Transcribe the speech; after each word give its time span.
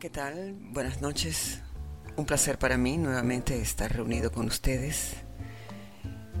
¿Qué 0.00 0.10
tal? 0.10 0.56
Buenas 0.72 1.00
noches. 1.00 1.60
Un 2.16 2.26
placer 2.26 2.58
para 2.58 2.76
mí 2.76 2.98
nuevamente 2.98 3.60
estar 3.60 3.92
reunido 3.92 4.32
con 4.32 4.46
ustedes 4.46 5.14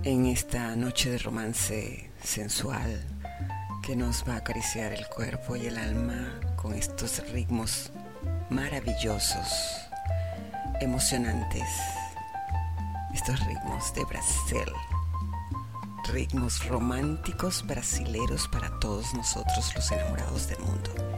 en 0.02 0.26
esta 0.26 0.74
noche 0.74 1.10
de 1.10 1.18
romance 1.18 2.10
sensual 2.20 3.00
que 3.82 3.94
nos 3.94 4.24
va 4.28 4.34
a 4.34 4.36
acariciar 4.38 4.92
el 4.92 5.06
cuerpo 5.06 5.54
y 5.54 5.66
el 5.66 5.78
alma 5.78 6.40
con 6.56 6.74
estos 6.74 7.22
ritmos 7.30 7.92
maravillosos, 8.50 9.48
emocionantes. 10.80 11.68
Estos 13.14 13.38
ritmos 13.46 13.94
de 13.94 14.04
Brasil. 14.04 14.72
Ritmos 16.12 16.66
románticos 16.66 17.64
brasileros 17.64 18.48
para 18.48 18.80
todos 18.80 19.14
nosotros 19.14 19.72
los 19.76 19.92
enamorados 19.92 20.48
del 20.48 20.58
mundo. 20.58 21.17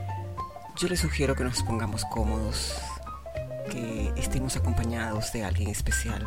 Yo 0.80 0.88
les 0.88 1.00
sugiero 1.00 1.36
que 1.36 1.44
nos 1.44 1.62
pongamos 1.62 2.06
cómodos, 2.06 2.72
que 3.70 4.14
estemos 4.16 4.56
acompañados 4.56 5.30
de 5.30 5.44
alguien 5.44 5.68
especial. 5.68 6.26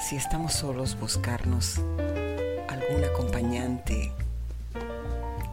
Si 0.00 0.16
estamos 0.16 0.54
solos, 0.54 0.98
buscarnos 0.98 1.76
algún 2.70 3.04
acompañante 3.04 4.14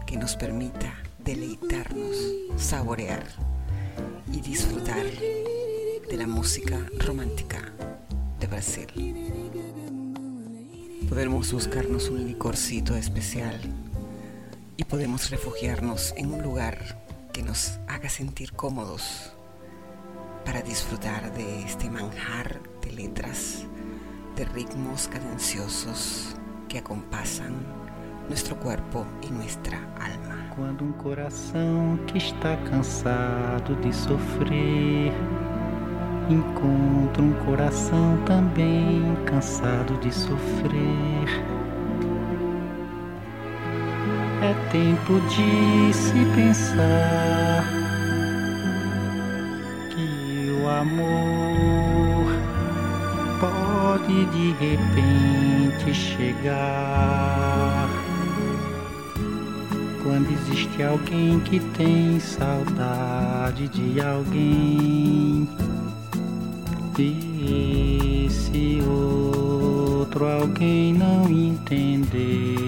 que 0.08 0.16
nos 0.16 0.38
permita 0.38 1.04
deleitarnos, 1.26 2.16
saborear 2.56 3.26
y 4.32 4.40
disfrutar 4.40 5.06
de 5.06 6.16
la 6.16 6.28
música 6.28 6.80
romántica 6.98 7.74
de 8.40 8.48
Brasil. 8.48 8.88
Podemos 11.10 11.52
buscarnos 11.52 12.08
un 12.08 12.26
licorcito 12.26 12.96
especial 12.96 13.60
y 14.78 14.86
podemos 14.86 15.30
refugiarnos 15.30 16.14
en 16.16 16.32
un 16.34 16.42
lugar 16.42 16.99
que 17.40 17.46
nos 17.46 17.80
haga 17.88 18.10
sentir 18.10 18.52
cómodos 18.52 19.32
para 20.44 20.62
disfrutar 20.62 21.32
de 21.32 21.64
este 21.64 21.90
manjar 21.90 22.60
de 22.82 22.92
letras, 22.92 23.66
de 24.36 24.44
ritmos 24.44 25.08
cadenciosos 25.08 26.36
que 26.68 26.80
acompasan 26.80 27.54
nuestro 28.28 28.60
cuerpo 28.60 29.06
y 29.22 29.32
nuestra 29.32 29.78
alma. 30.02 30.52
Cuando 30.54 30.84
un 30.84 30.92
corazón 30.92 32.06
que 32.08 32.18
está 32.18 32.62
cansado 32.66 33.74
de 33.76 33.94
sofrer 33.94 35.14
encontra 36.30 37.24
un 37.24 37.34
corazón 37.46 38.26
también 38.26 39.16
cansado 39.26 39.98
de 40.00 40.12
sofrer 40.12 41.59
É 44.42 44.54
tempo 44.72 45.20
de 45.30 45.94
se 45.94 46.26
pensar 46.36 47.80
amor 50.80 52.26
pode 53.40 54.26
de 54.26 54.52
repente 54.54 55.94
chegar. 55.94 57.90
Quando 60.04 60.32
existe 60.32 60.82
alguém 60.82 61.40
que 61.42 61.60
tem 61.60 62.20
saudade 62.20 63.68
de 63.68 64.00
alguém, 64.02 65.48
e 66.98 68.26
esse 68.28 68.82
outro 68.82 70.26
alguém 70.26 70.94
não 70.94 71.30
entender. 71.30 72.59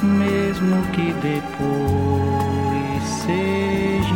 mesmo 0.00 0.80
que 0.92 1.12
depois 1.14 3.02
seja 3.02 4.14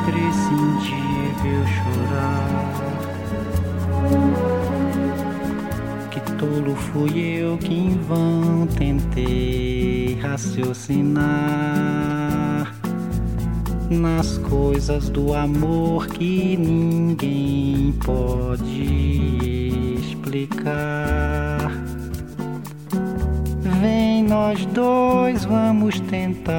imprescindível 0.00 1.62
chorar. 1.76 2.72
Que 6.10 6.20
tolo 6.38 6.74
fui 6.74 7.12
eu 7.18 7.58
que 7.58 7.74
em 7.74 7.98
vão 7.98 8.66
tentei 8.78 10.18
raciocinar 10.22 11.68
nas 13.90 14.38
coisas 14.38 15.10
do 15.10 15.34
amor 15.34 16.06
que 16.06 16.56
ninguém 16.56 17.92
pode 18.04 18.97
Vem 23.80 24.24
nós 24.24 24.64
dois, 24.66 25.44
vamos 25.44 26.00
tentar. 26.00 26.54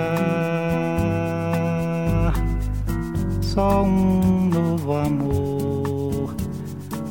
Só 3.41 3.83
um 3.83 4.45
novo 4.45 4.95
amor 4.95 6.35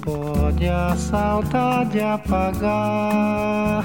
pode 0.02 0.68
a 0.68 0.96
saudade 0.96 2.00
apagar. 2.00 3.84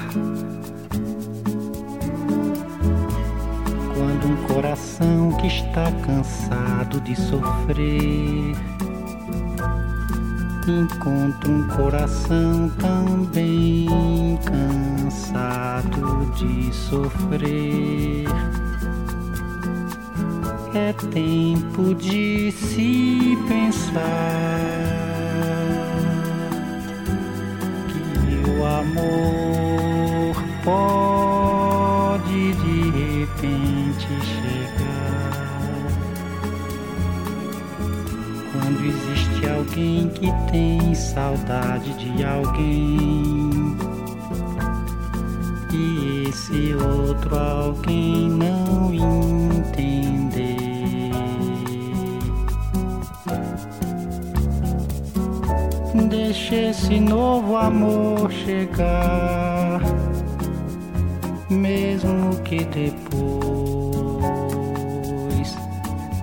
um 4.24 4.36
coração 4.46 5.32
que 5.40 5.46
está 5.46 5.92
cansado 6.06 7.00
de 7.00 7.14
sofrer. 7.14 8.73
Encontro 10.66 11.50
um 11.52 11.68
coração 11.68 12.70
também 12.80 14.38
cansado 14.46 16.32
de 16.34 16.72
sofrer. 16.72 18.24
É 20.74 20.94
tempo 21.12 21.94
de 21.94 22.50
se 22.50 23.36
pensar 23.46 24.00
que 27.86 28.50
o 28.50 28.64
amor 28.64 30.34
pode 30.64 31.03
alguém 39.74 40.08
que 40.10 40.30
tem 40.52 40.94
saudade 40.94 41.92
de 41.94 42.24
alguém 42.24 43.76
e 45.72 46.28
esse 46.28 46.72
outro 46.74 47.36
alguém 47.36 48.28
não 48.28 48.94
entender. 48.94 50.54
Deixe 56.08 56.54
esse 56.54 57.00
novo 57.00 57.56
amor 57.56 58.30
chegar, 58.30 59.80
mesmo 61.50 62.36
que 62.44 62.64
depois 62.64 62.94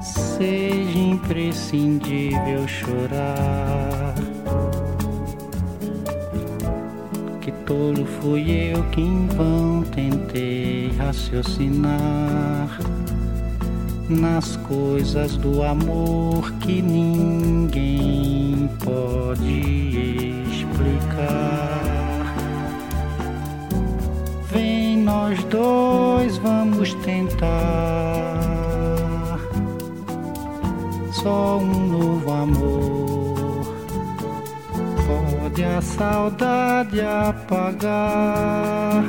seja 0.02 0.91
imprescindível 1.32 2.68
chorar. 2.68 4.14
Que 7.40 7.52
tolo 7.66 8.06
fui 8.06 8.52
eu 8.52 8.84
que 8.92 9.00
em 9.00 9.28
vão 9.28 9.82
tentei 9.84 10.92
raciocinar 10.98 12.78
nas 14.10 14.58
coisas 14.58 15.38
do 15.38 15.64
amor 15.64 16.52
que 16.60 16.82
ninguém 16.82 18.70
pode 18.84 20.44
explicar. 20.52 21.82
Vem 24.52 24.98
nós 24.98 25.42
dois, 25.46 26.36
vamos 26.38 26.94
tentar 26.96 28.31
só 31.22 31.58
um 31.58 31.88
novo 31.88 32.32
amor 32.32 33.66
pode 35.06 35.64
a 35.64 35.82
saudade 35.82 37.02
apagar. 37.02 39.04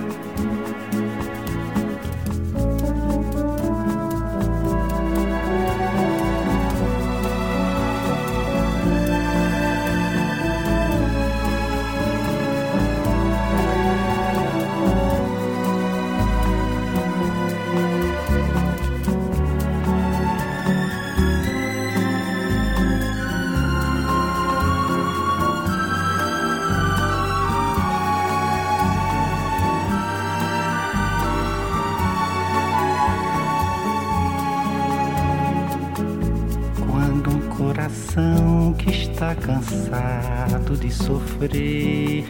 Está 39.22 39.36
cansado 39.36 40.76
de 40.76 40.91
sofrer. 40.91 42.24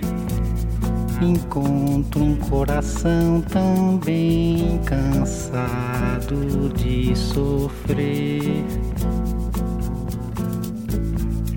Encontro 1.22 2.22
um 2.22 2.36
coração 2.36 3.40
também 3.40 4.78
cansado 4.84 6.68
de 6.74 7.16
sofrer. 7.16 8.66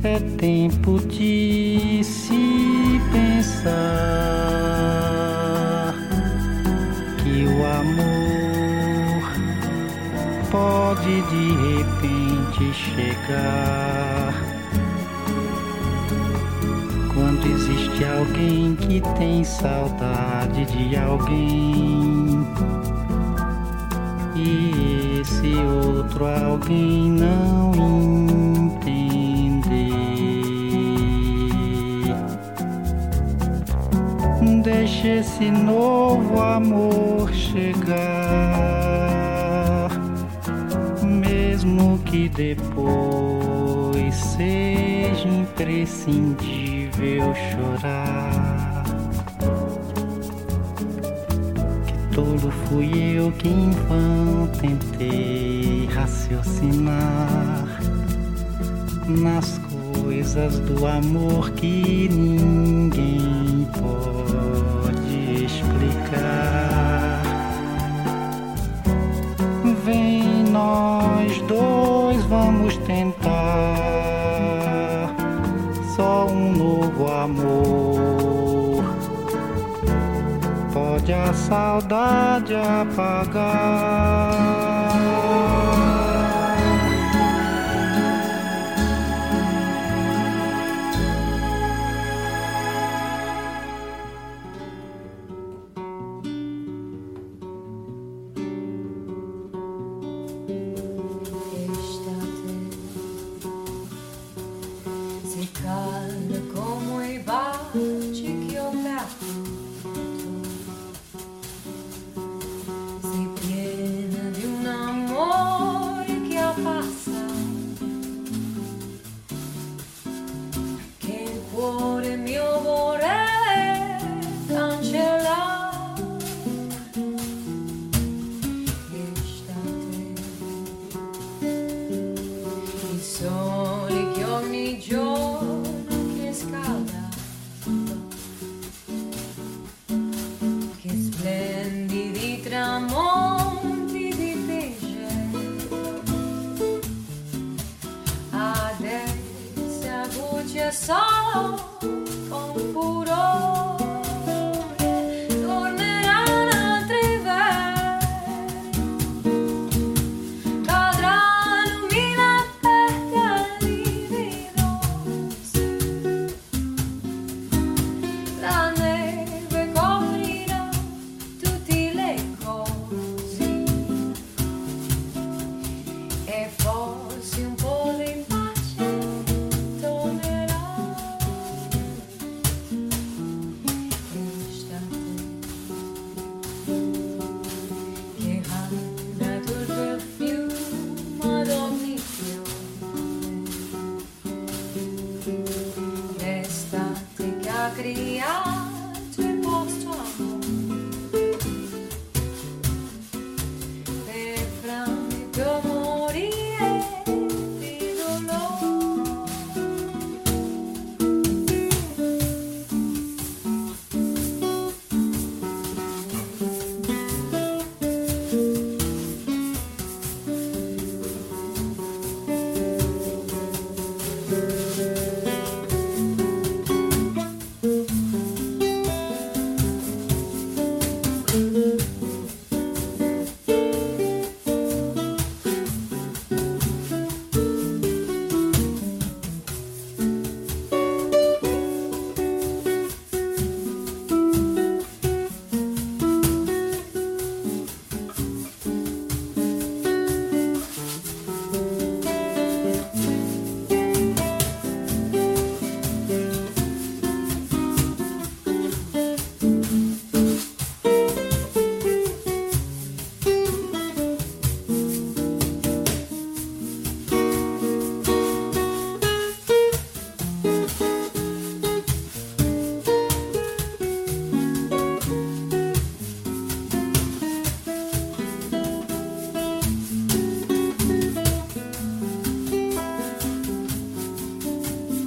É 0.03 0.19
tempo 0.37 0.99
de 0.99 2.01
se 2.01 3.01
pensar 3.11 3.73
que 7.17 7.45
o 7.45 7.65
amor 7.65 9.21
pode 10.49 11.21
de 11.23 11.51
repente 11.75 12.73
chegar. 12.73 14.24
Existe 17.49 18.03
alguém 18.03 18.75
que 18.75 19.01
tem 19.17 19.43
saudade 19.43 20.65
de 20.65 20.95
alguém? 20.95 22.45
E 24.35 25.19
esse 25.21 25.55
outro 25.55 26.25
alguém 26.25 27.11
não 27.11 27.71
entender, 28.75 29.13
deixe 34.63 35.07
esse 35.19 35.49
novo 35.51 36.41
amor 36.41 37.31
chegar 37.33 38.45
mesmo 41.55 41.99
que 41.99 42.27
depois 42.29 44.15
seja 44.15 45.27
imprescindível 45.27 46.54
chorar. 47.33 48.83
Que 51.85 52.15
tolo 52.15 52.51
fui 52.67 53.17
eu 53.17 53.31
que 53.31 53.47
em 53.47 53.71
vão 53.87 54.47
tentei 54.59 55.87
raciocinar 55.93 57.65
nas 59.07 59.59
coisas 60.03 60.59
do 60.59 60.85
amor 60.85 61.51
que 61.51 62.09
ninguém 62.09 62.84
amor 77.39 78.83
pode 80.73 81.13
a 81.13 81.33
saudade 81.33 82.55
apagar. 82.55 83.85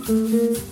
Mm-hmm. 0.08 0.67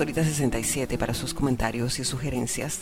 Arroba 0.00 0.22
Sorita67 0.22 0.98
para 0.98 1.14
sus 1.14 1.34
comentarios 1.34 1.98
y 1.98 2.04
sugerencias 2.04 2.80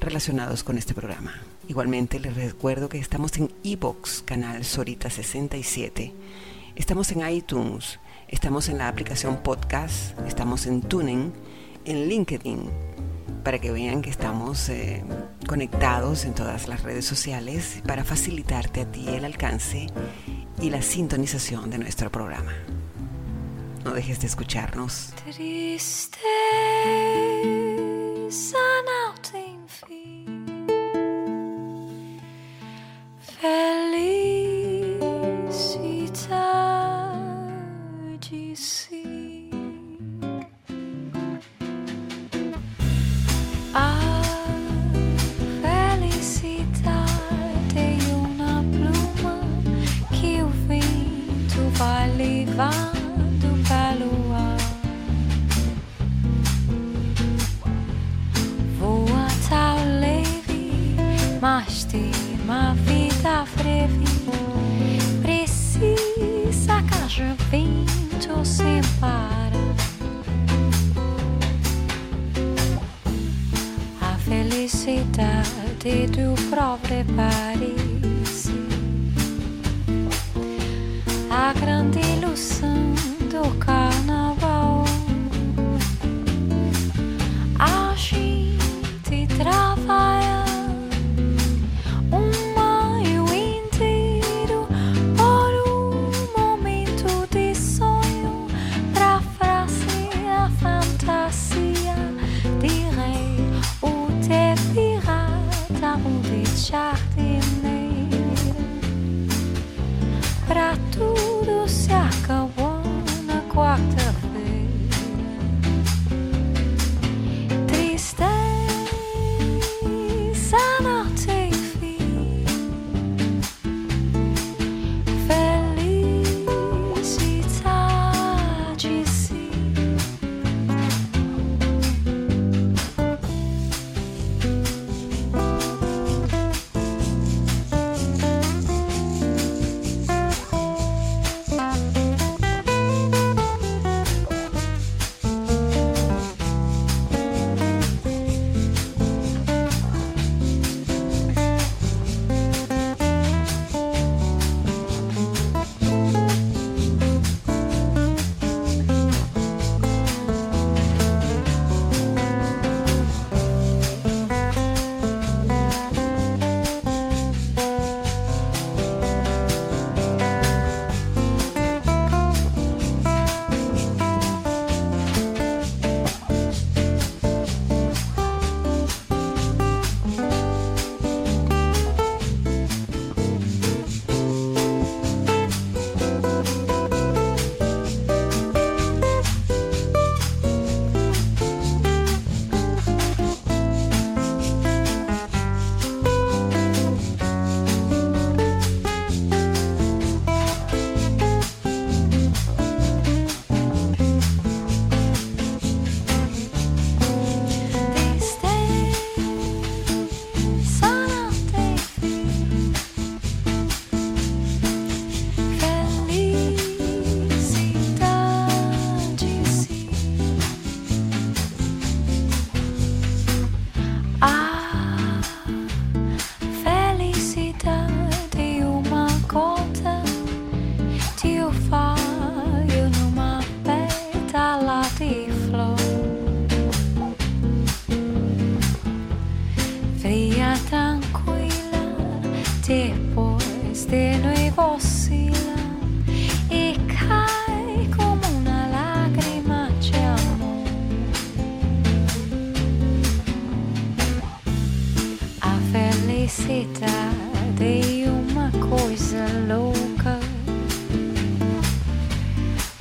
relacionados 0.00 0.62
con 0.62 0.78
este 0.78 0.94
programa. 0.94 1.32
Igualmente 1.68 2.20
les 2.20 2.34
recuerdo 2.34 2.88
que 2.88 2.98
estamos 2.98 3.36
en 3.38 3.50
Evox, 3.64 4.22
canal 4.22 4.62
Sorita67. 4.62 6.12
Estamos 6.76 7.10
en 7.12 7.28
iTunes, 7.28 7.98
estamos 8.28 8.68
en 8.68 8.78
la 8.78 8.88
aplicación 8.88 9.42
podcast, 9.42 10.18
estamos 10.26 10.66
en 10.66 10.82
Tuning, 10.82 11.32
en 11.84 12.08
LinkedIn, 12.08 12.70
para 13.42 13.58
que 13.58 13.72
vean 13.72 14.00
que 14.00 14.10
estamos 14.10 14.68
eh, 14.68 15.02
conectados 15.48 16.24
en 16.24 16.34
todas 16.34 16.68
las 16.68 16.82
redes 16.82 17.04
sociales 17.04 17.82
para 17.86 18.04
facilitarte 18.04 18.82
a 18.82 18.90
ti 18.90 19.08
el 19.08 19.24
alcance 19.24 19.86
y 20.60 20.70
la 20.70 20.82
sintonización 20.82 21.70
de 21.70 21.78
nuestro 21.78 22.10
programa. 22.12 22.52
No 23.84 23.92
dejes 23.92 24.18
de 24.20 24.26
escucharnos. 24.28 25.12
Tristeza 25.24 26.18
tem 61.90 62.10
uma 62.42 62.74
vida 62.74 63.44
breve. 63.56 64.04
Precisa 65.22 66.82
haja 67.02 67.36
vento 67.50 68.44
sem 68.44 68.80
parar. 69.00 69.52
A 74.00 74.16
felicidade 74.18 76.06
do 76.08 76.34
próprio 76.50 77.04
país. 77.16 78.50
A 81.30 81.52
grande 81.52 82.00
ilusão 82.00 82.94
do 83.30 83.50
carnaval. 83.58 83.83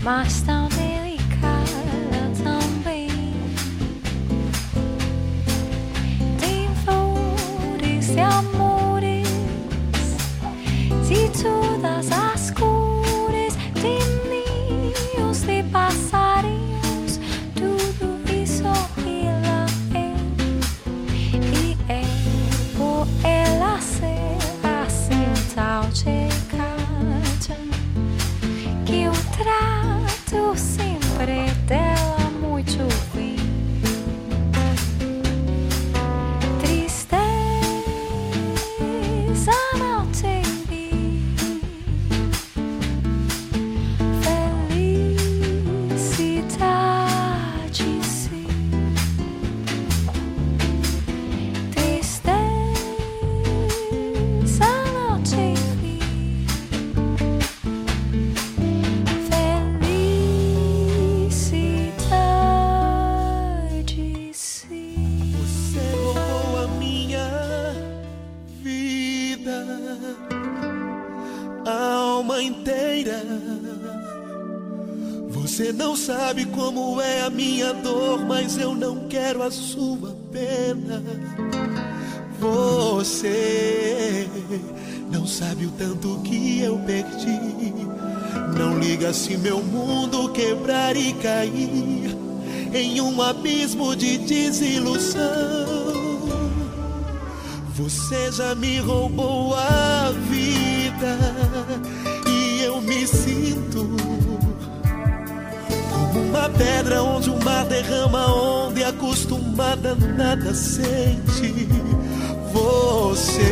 mas 0.03 0.41
tão 0.41 0.72
não 79.43 79.47
quero 79.47 79.47
a 79.47 79.51
sua 79.51 80.15
pena. 80.32 81.03
Você 82.39 84.27
não 85.12 85.27
sabe 85.27 85.65
o 85.65 85.71
tanto 85.71 86.21
que 86.23 86.62
eu 86.62 86.77
perdi. 86.79 87.73
Não 88.58 88.79
liga 88.79 89.13
se 89.13 89.38
meu 89.38 89.62
mundo 89.62 90.29
quebrar 90.29 90.95
e 90.95 91.13
cair 91.13 92.15
em 92.73 93.01
um 93.01 93.21
abismo 93.21 93.95
de 93.95 94.17
desilusão. 94.17 95.21
Você 97.75 98.32
já 98.32 98.56
me 98.56 98.79
roubou 98.79 99.56
a 99.56 100.12
vida 100.29 101.17
e 102.29 102.63
eu 102.63 102.82
me 102.82 103.08
sinto 103.08 104.22
uma 106.33 106.49
pedra 106.49 107.03
onde 107.03 107.29
o 107.29 107.43
mar 107.43 107.63
derrama 107.65 108.25
onda 108.33 108.89
acostumada 108.89 109.95
nada 110.17 110.51
sente. 110.53 111.69
Você 112.51 113.45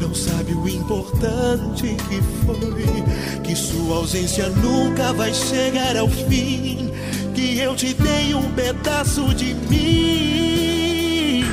não 0.00 0.14
sabe 0.14 0.54
o 0.54 0.68
importante 0.68 1.96
que 2.08 2.22
foi 2.46 3.02
que 3.42 3.56
sua 3.56 3.96
ausência 3.96 4.48
nunca 4.48 5.12
vai 5.12 5.34
chegar 5.34 5.96
ao 5.96 6.08
fim. 6.08 6.92
Que 7.34 7.58
eu 7.58 7.74
te 7.74 7.92
dei 7.94 8.32
um 8.34 8.50
pedaço 8.52 9.34
de 9.34 9.54
mim. 9.68 11.44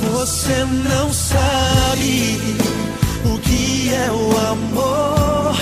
Você 0.00 0.64
não 0.88 1.12
sabe 1.12 2.38
o 3.24 3.38
que 3.38 3.92
é 3.94 4.10
o 4.10 4.38
amor, 4.48 5.54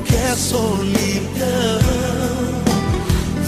qualquer 0.00 0.36
solidão. 0.36 1.80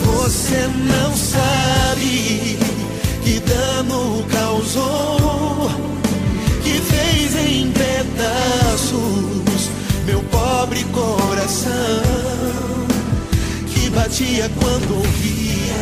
Você 0.05 0.69
não 0.85 1.17
sabe 1.17 2.59
que 3.23 3.41
dano 3.41 4.25
causou, 4.31 5.71
que 6.63 6.81
fez 6.81 7.35
em 7.37 7.73
pedaços 7.73 9.71
meu 10.07 10.23
pobre 10.25 10.85
coração, 10.85 11.71
que 13.67 13.91
batia 13.91 14.51
quando 14.61 14.97
ouvia 14.97 15.73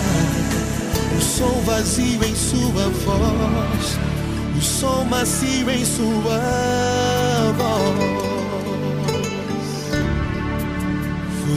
o 1.19 1.21
som 1.21 1.63
vazio 1.65 2.23
em 2.25 2.37
sua 2.37 2.89
voz, 3.05 3.99
o 4.57 4.61
som 4.63 5.05
macio 5.05 5.71
em 5.71 5.85
sua 5.85 7.53
voz. 7.57 8.10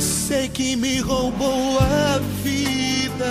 Você 0.04 0.50
que 0.50 0.76
me 0.76 1.00
roubou 1.00 1.80
a 1.80 2.20
vida, 2.44 3.30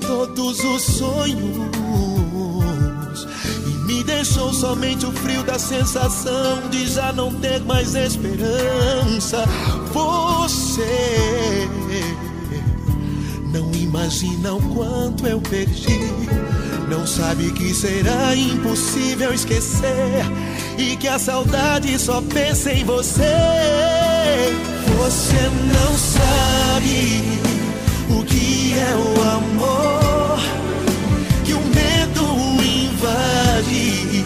todos 0.00 0.64
os 0.64 0.82
sonhos, 0.82 1.68
e 3.66 3.70
me 3.86 4.02
deixou 4.02 4.50
somente 4.54 5.04
o 5.04 5.12
frio 5.12 5.42
da 5.42 5.58
sensação 5.58 6.70
de 6.70 6.86
já 6.86 7.12
não 7.12 7.34
ter 7.34 7.60
mais 7.60 7.94
esperança. 7.94 9.44
Você 9.92 11.68
não 13.52 13.70
imagina 13.74 14.54
o 14.54 14.74
quanto 14.74 15.26
eu 15.26 15.38
perdi. 15.38 16.00
Não 16.88 17.06
sabe 17.06 17.52
que 17.52 17.74
será 17.74 18.34
impossível 18.34 19.34
esquecer 19.34 20.24
e 20.78 20.96
que 20.96 21.08
a 21.08 21.18
saudade 21.18 21.98
só 21.98 22.22
pensa 22.22 22.72
em 22.72 22.86
você. 22.86 23.34
Você 24.86 25.50
não 25.74 25.98
sabe 25.98 27.40
o 28.10 28.22
que 28.24 28.74
é 28.74 28.94
o 28.94 29.22
amor, 29.22 30.38
que 31.44 31.54
o 31.54 31.60
medo 31.60 32.24
invade 32.62 34.24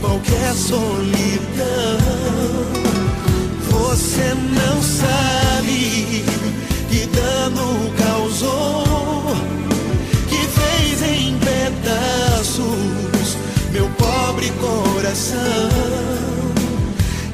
qualquer 0.00 0.54
solidão. 0.54 2.00
Você 3.70 4.34
não 4.34 4.82
sabe 4.82 6.24
que 6.90 7.06
dano 7.06 7.90
causou, 7.98 9.36
que 10.28 10.46
fez 10.48 11.02
em 11.02 11.38
pedaços 11.38 13.36
meu 13.72 13.88
pobre 13.90 14.50
coração, 14.60 15.70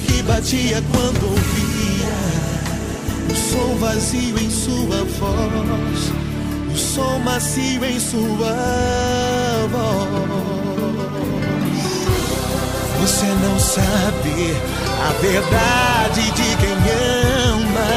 que 0.07 0.23
batia 0.23 0.83
quando 0.93 1.46
som 3.57 3.77
vazio 3.77 4.39
em 4.39 4.51
sua 4.51 5.05
voz, 5.19 6.13
o 6.73 6.77
som 6.77 7.19
macio 7.21 7.85
em 7.85 7.99
sua 7.99 8.55
voz. 9.73 10.77
Você 13.01 13.27
não 13.27 13.59
sabe 13.59 14.57
a 15.09 15.13
verdade 15.23 16.23
de 16.33 16.57
quem 16.57 16.77
ama. 17.55 17.91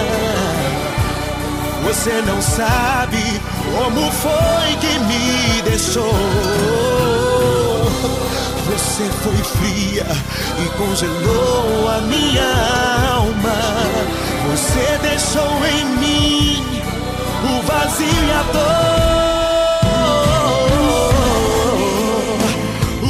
Você 1.88 2.22
não 2.22 2.42
sabe 2.42 3.42
como 3.76 4.12
foi 4.12 4.76
que 4.80 5.00
me 5.00 5.62
deixou. 5.64 6.14
Você 8.70 9.04
foi 9.24 9.44
fria 9.58 10.06
e 10.64 10.70
congelou 10.78 11.90
a 11.90 12.02
minha 12.02 12.50
alma. 13.16 14.29
Você 14.50 14.98
deixou 15.04 15.66
em 15.68 15.86
mim 16.00 16.66
o 17.44 17.62
vazio 17.68 18.08
e 18.08 18.32
a 18.32 18.44
dor. 18.52 18.74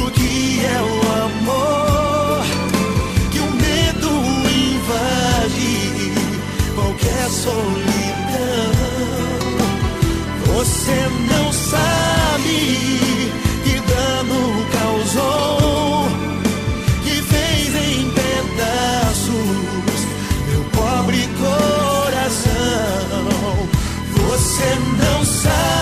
O 0.04 0.10
que 0.10 0.60
é 0.66 0.82
o 0.82 1.00
amor? 1.24 2.44
Que 3.32 3.38
o 3.38 3.50
medo 3.52 4.10
invade 4.68 6.12
qualquer 6.74 7.30
solidão. 7.30 8.74
Você 10.44 10.98
não 11.30 11.46
sabe 11.52 13.09
Você 24.60 24.74
não 24.74 25.24
sabe 25.24 25.79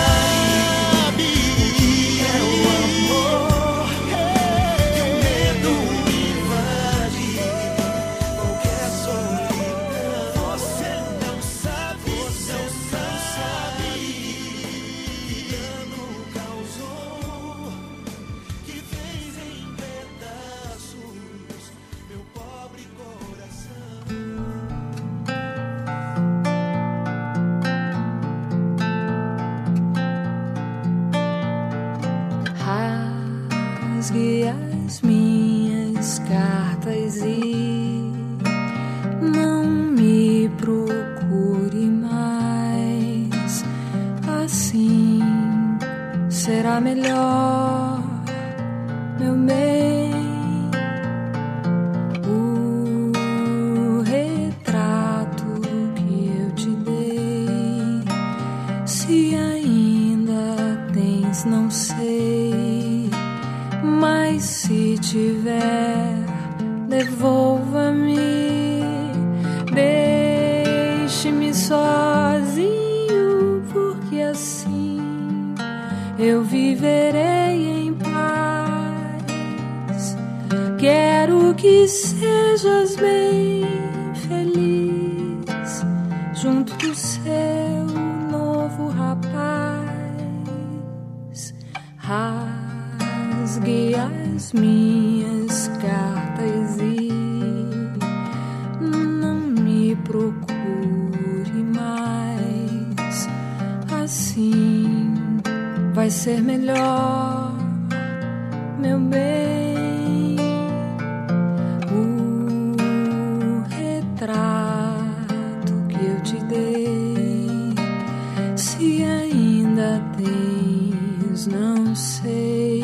tens, 120.17 121.47
não 121.47 121.95
sei. 121.95 122.81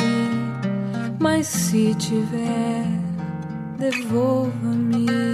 Mas 1.20 1.48
se 1.48 1.94
tiver, 1.96 2.86
devolva-me. 3.78 5.25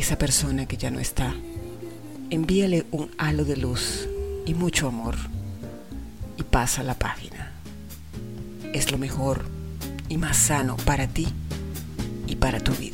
esa 0.00 0.16
persona 0.16 0.66
que 0.66 0.78
ya 0.78 0.90
no 0.90 0.98
está. 0.98 1.34
Envíale 2.30 2.86
un 2.90 3.10
halo 3.18 3.44
de 3.44 3.56
luz 3.56 4.08
y 4.46 4.54
mucho 4.54 4.88
amor 4.88 5.14
y 6.38 6.42
pasa 6.42 6.82
la 6.82 6.94
página. 6.94 7.52
Es 8.72 8.90
lo 8.90 8.98
mejor 8.98 9.44
y 10.08 10.16
más 10.16 10.36
sano 10.38 10.76
para 10.78 11.06
ti 11.06 11.28
y 12.26 12.36
para 12.36 12.60
tu 12.60 12.72
vida. 12.72 12.89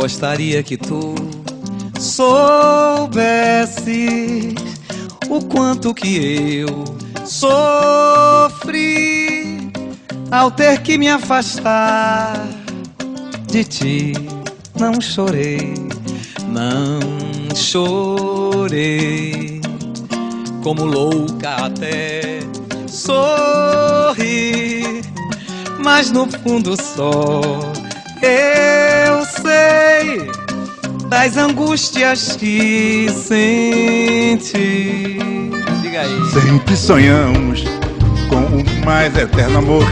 Gostaria 0.00 0.62
que 0.62 0.76
tu 0.76 1.16
soubesse 1.98 3.34
o 5.28 5.44
quanto 5.44 5.92
que 5.92 6.60
eu 6.60 6.84
sofri 7.26 8.62
ao 10.30 10.52
ter 10.52 10.82
que 10.82 10.96
me 10.96 11.08
afastar 11.08 12.46
de 13.50 13.64
ti. 13.64 14.12
Não 14.78 15.00
chorei, 15.00 15.74
não 16.46 17.00
chorei, 17.56 18.80
como 20.62 20.84
louca 20.84 21.66
até 21.66 22.38
sorri, 22.86 23.42
mas 25.82 26.12
no 26.12 26.30
fundo 26.30 26.80
só 26.80 27.40
eu 28.22 28.77
das 31.08 31.36
angústias 31.36 32.36
que 32.36 33.08
sente. 33.10 34.48
Diga 35.82 36.00
aí. 36.02 36.24
Sempre 36.30 36.76
sonhamos 36.76 37.64
com 38.28 38.36
o 38.36 38.84
mais 38.84 39.16
eterno 39.16 39.58
amor. 39.58 39.84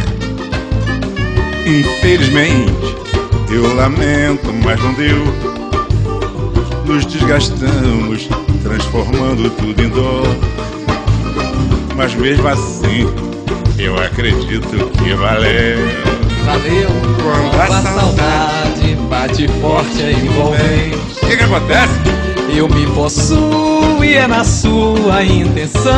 Infelizmente, 1.67 2.97
eu 3.51 3.75
lamento, 3.75 4.53
mas 4.65 4.81
não 4.83 4.95
deu. 4.95 5.25
Nos 6.85 7.05
desgastamos, 7.07 8.29
transformando 8.63 9.51
tudo 9.51 9.83
em 9.83 9.89
dor. 9.89 10.27
Mas 11.97 12.15
mesmo 12.15 12.47
assim, 12.47 13.07
eu 13.79 13.99
acredito 13.99 14.91
que 14.99 15.15
valeu. 15.15 15.79
Valeu. 16.45 16.89
Quando 17.25 17.73
a 17.73 17.83
saudade 17.83 18.86
bate 19.09 19.49
forte 19.61 20.03
e 20.03 20.13
envolvente. 20.13 20.99
O 21.23 21.27
que, 21.27 21.37
que 21.37 21.45
acontece? 21.45 21.95
Eu 22.55 22.69
me 22.69 22.87
possuo 22.87 24.05
e 24.05 24.15
é 24.15 24.27
na 24.27 24.45
sua 24.45 25.25
intenção. 25.25 25.93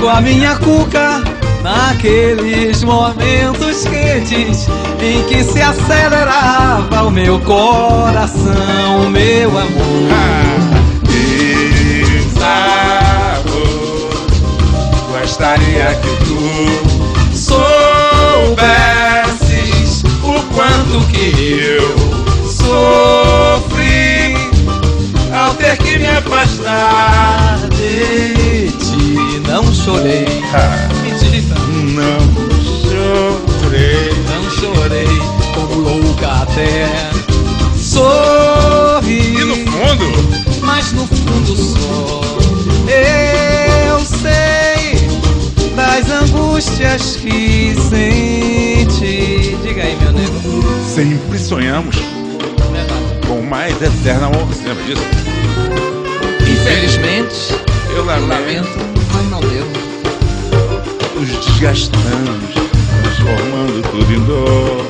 Com 0.00 0.08
a 0.08 0.20
minha 0.20 0.56
cuca, 0.56 1.22
naqueles 1.62 2.82
momentos 2.82 3.84
quentes 3.84 4.68
em 5.00 5.22
que 5.24 5.42
se 5.44 5.60
acelerava 5.60 7.04
o 7.04 7.10
meu 7.10 7.40
coração, 7.40 9.10
meu 9.10 9.50
amor. 9.50 10.08
Desabou. 12.34 12.64
Gostaria 15.20 15.94
que 16.00 16.16
tu 16.24 16.36
soubesses 17.36 18.93
o 18.93 18.93
quanto 20.54 21.04
que 21.08 21.58
eu 21.58 21.82
sofri 22.48 24.34
ao 25.32 25.54
ter 25.54 25.76
que 25.78 25.98
me 25.98 26.06
afastar 26.06 27.58
de 27.70 28.68
ti. 28.78 29.42
Não 29.48 29.64
chorei, 29.74 30.24
mentira, 31.02 31.54
não 31.92 32.18
chorei. 32.82 34.14
não 34.28 34.50
chorei 34.50 35.18
como 35.54 35.74
louca 35.80 36.42
até 36.42 37.10
sorri. 37.76 39.34
E 39.36 39.44
no 39.44 39.56
fundo, 39.56 40.60
mas 40.62 40.92
no 40.92 41.06
fundo 41.06 41.56
só 41.56 42.20
eu 42.88 44.00
sei 44.00 44.63
das 45.94 46.10
angústias 46.10 47.16
que 47.16 47.72
sente. 47.88 49.56
Diga 49.62 49.82
aí, 49.82 49.96
meu 50.00 50.12
nego. 50.12 50.64
sempre 50.92 51.38
sonhamos 51.38 51.96
com 53.28 53.40
mais 53.42 53.80
eterno 53.80 54.26
amor. 54.26 54.44
Você 54.46 54.64
lembra 54.66 54.82
disso? 54.84 55.02
Infelizmente, 56.40 57.54
Eu 57.94 58.04
lamento. 58.04 58.68
mas 59.12 59.30
não 59.30 59.40
deu. 59.40 59.66
Nos 61.14 61.28
desgastamos, 61.46 62.54
transformando 63.02 63.82
tudo 63.92 64.12
em 64.12 64.24
dor. 64.24 64.84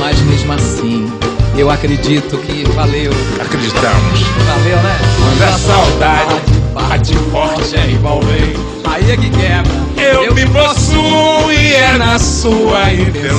Mas 0.00 0.18
mesmo 0.22 0.52
assim, 0.54 1.12
eu 1.58 1.70
acredito 1.70 2.38
que 2.38 2.64
valeu. 2.70 3.12
Acreditamos. 3.38 4.20
Valeu, 4.46 4.76
né? 4.76 4.98
Quando 5.18 5.42
a 5.42 5.58
saudade 5.58 6.51
bate 6.92 7.14
forte 7.30 7.74
é 7.74 7.90
envolvente. 7.90 8.60
Aí 8.84 9.10
é 9.10 9.16
que 9.16 9.30
quebra. 9.30 9.72
Eu 9.96 10.34
me 10.34 10.46
possuo 10.46 11.50
e 11.50 11.74
é 11.74 11.96
na 11.96 12.18
sua 12.18 12.92
intenção. 12.92 13.38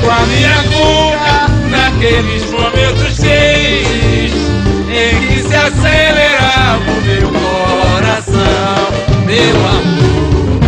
com 0.00 0.10
a 0.10 0.20
minha 0.26 0.62
cuca 0.64 1.48
naqueles 1.68 2.48
momentos 2.50 3.18
quentes 3.18 4.44
em 4.88 5.26
que 5.26 5.42
se 5.48 5.54
acelerava 5.54 6.90
o 6.90 7.00
meu 7.02 7.28
coração, 7.32 8.88
meu 9.26 9.56
amor, 9.66 10.60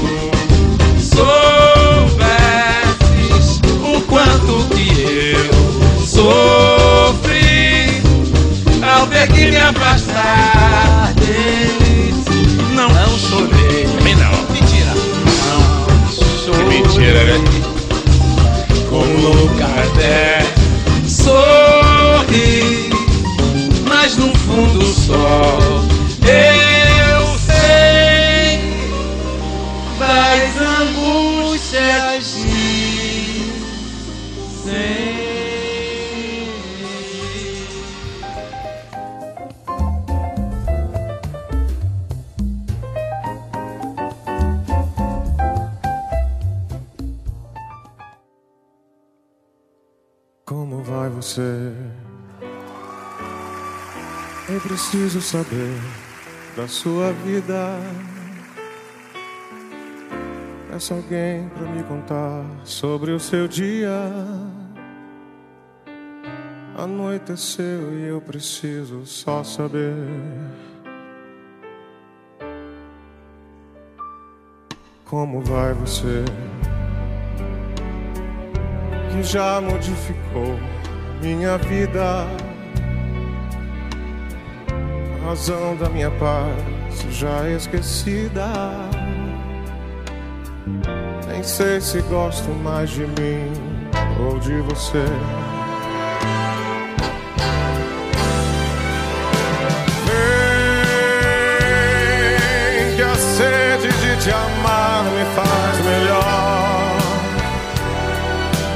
sofri 6.16 8.00
ao 8.83 9.07
ter 9.09 9.29
que 9.29 9.50
me 9.50 9.57
afastar 9.59 11.12
de 11.16 12.14
ti. 12.24 12.35
Não, 12.74 12.88
Não 12.88 13.18
chorei. 13.18 13.85
também 13.98 14.16
não. 14.16 14.33
Mentira. 14.55 14.94
Não 15.44 16.09
Que 16.09 16.44
chorei. 16.44 16.64
mentira, 16.81 17.24
né? 17.24 17.44
Como 18.88 19.51
até 19.62 20.40
sorri. 21.07 22.90
Mas 23.86 24.16
no 24.16 24.34
fundo 24.36 24.82
só 24.86 25.59
preciso 54.87 55.20
saber 55.20 55.80
da 56.57 56.68
sua 56.68 57.12
vida. 57.12 57.76
Peço 60.70 60.95
alguém 60.95 61.49
pra 61.49 61.66
me 61.66 61.82
contar 61.82 62.45
sobre 62.62 63.11
o 63.11 63.18
seu 63.18 63.49
dia. 63.49 63.91
Anoiteceu 66.78 67.99
e 67.99 68.05
eu 68.07 68.20
preciso 68.20 69.05
só 69.05 69.43
saber. 69.43 69.93
Como 75.05 75.41
vai 75.43 75.72
você? 75.72 76.24
que 79.11 79.22
já 79.24 79.61
modificou 79.61 80.57
minha 81.20 81.59
vida. 81.59 82.45
Razão 85.27 85.74
da 85.74 85.89
minha 85.89 86.11
paz 86.12 86.55
já 87.11 87.49
esquecida. 87.49 88.47
Nem 91.27 91.43
sei 91.43 91.81
se 91.81 92.01
gosto 92.03 92.49
mais 92.62 92.91
de 92.91 93.01
mim 93.01 93.51
ou 94.20 94.39
de 94.39 94.61
você. 94.61 95.05
Vem 102.77 102.95
que 102.95 103.03
a 103.03 103.16
sede 103.16 103.89
de 103.89 104.22
te 104.22 104.31
amar 104.31 105.03
me 105.07 105.24
faz 105.35 105.81
melhor. 105.85 106.99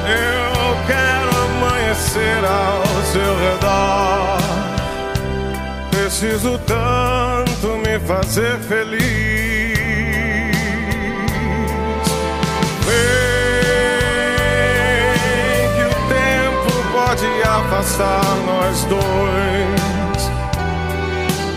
Eu 0.05 0.77
quero 0.89 1.31
amanhecer 1.45 2.45
ao 2.45 2.90
Preciso 6.11 6.59
tanto 6.67 7.69
me 7.79 8.01
fazer 8.01 8.59
feliz. 8.63 9.01
Vem 12.85 13.31
que 15.77 15.85
o 15.87 15.95
tempo 16.09 16.73
pode 16.93 17.29
afastar 17.45 18.25
nós 18.45 18.85
dois. 18.87 20.21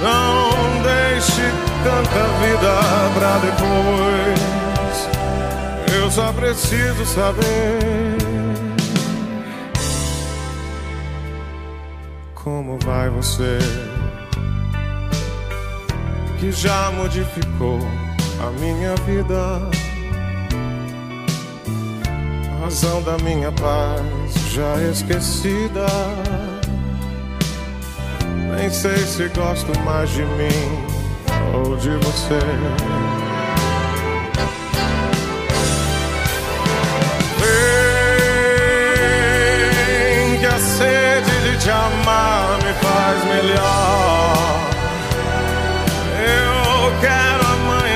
Não 0.03 0.51
deixe 0.83 1.45
tanta 1.83 2.23
vida 2.45 2.73
pra 3.15 3.33
depois. 3.39 4.39
Eu 5.99 6.11
só 6.11 6.31
preciso 6.31 7.03
saber 7.07 8.17
como 12.35 12.77
vai 12.85 13.09
você 13.09 13.57
que 16.43 16.51
já 16.51 16.91
modificou 16.91 17.79
a 18.45 18.51
minha 18.59 18.93
vida. 19.05 19.61
A 22.51 22.65
razão 22.65 23.01
da 23.01 23.17
minha 23.19 23.49
paz 23.53 24.03
já 24.51 24.75
esquecida. 24.91 25.85
Nem 28.57 28.69
sei 28.69 28.97
se 28.97 29.29
gosto 29.29 29.71
mais 29.85 30.09
de 30.09 30.23
mim 30.23 30.83
ou 31.53 31.77
de 31.77 31.91
você. 31.91 32.39
Vem 40.27 40.39
que 40.39 40.45
a 40.45 40.59
sede 40.59 41.51
de 41.51 41.57
te 41.63 41.69
amar 41.69 42.57
me 42.57 42.73
faz 42.81 43.23
melhor. 43.23 44.52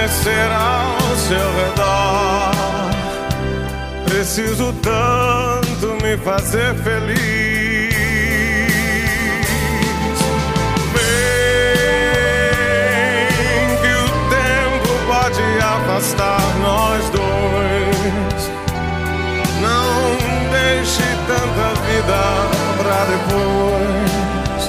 Será 0.09 0.95
ao 0.99 1.15
seu 1.17 1.47
redor. 1.57 2.51
Preciso 4.05 4.73
tanto 4.81 5.87
me 6.03 6.17
fazer 6.17 6.73
feliz. 6.75 7.97
Embora 13.83 14.03
o 14.03 14.07
tempo 14.29 14.89
pode 15.07 15.43
afastar 15.59 16.41
nós 16.61 17.09
dois. 17.09 18.51
Não 19.61 20.17
deixe 20.51 21.03
tanta 21.27 21.67
vida 21.85 22.21
pra 22.77 22.99
depois. 23.05 24.63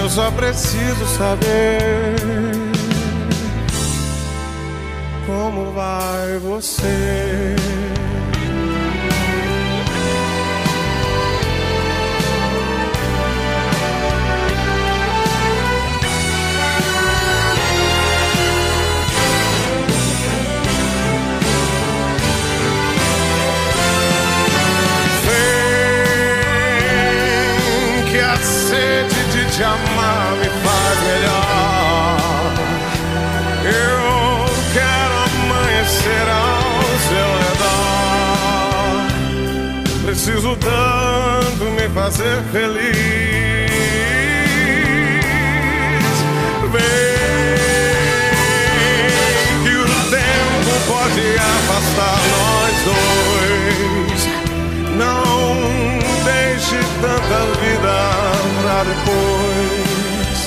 Eu 0.00 0.08
só 0.08 0.30
preciso 0.32 1.06
saber 1.16 2.63
como 5.26 5.72
vai 5.72 6.38
você. 6.38 7.56
Vem 27.96 28.12
que 28.12 28.18
a 28.20 28.36
sede 28.36 29.24
de 29.32 29.44
te 29.56 29.62
amar 29.62 30.36
me 30.36 30.48
faz 30.48 31.02
melhor. 31.02 31.43
Tanto 40.60 41.64
me 41.64 41.88
fazer 41.94 42.42
feliz. 42.52 42.94
Vem 46.72 47.14
que 49.62 49.74
o 49.76 49.84
tempo 50.10 50.72
pode 50.86 51.24
afastar 51.38 52.20
nós 52.34 52.74
dois. 52.84 54.20
Não 54.96 55.44
deixe 56.24 56.78
tanta 57.00 57.38
vida 57.60 57.96
pra 58.62 58.78
depois. 58.84 60.38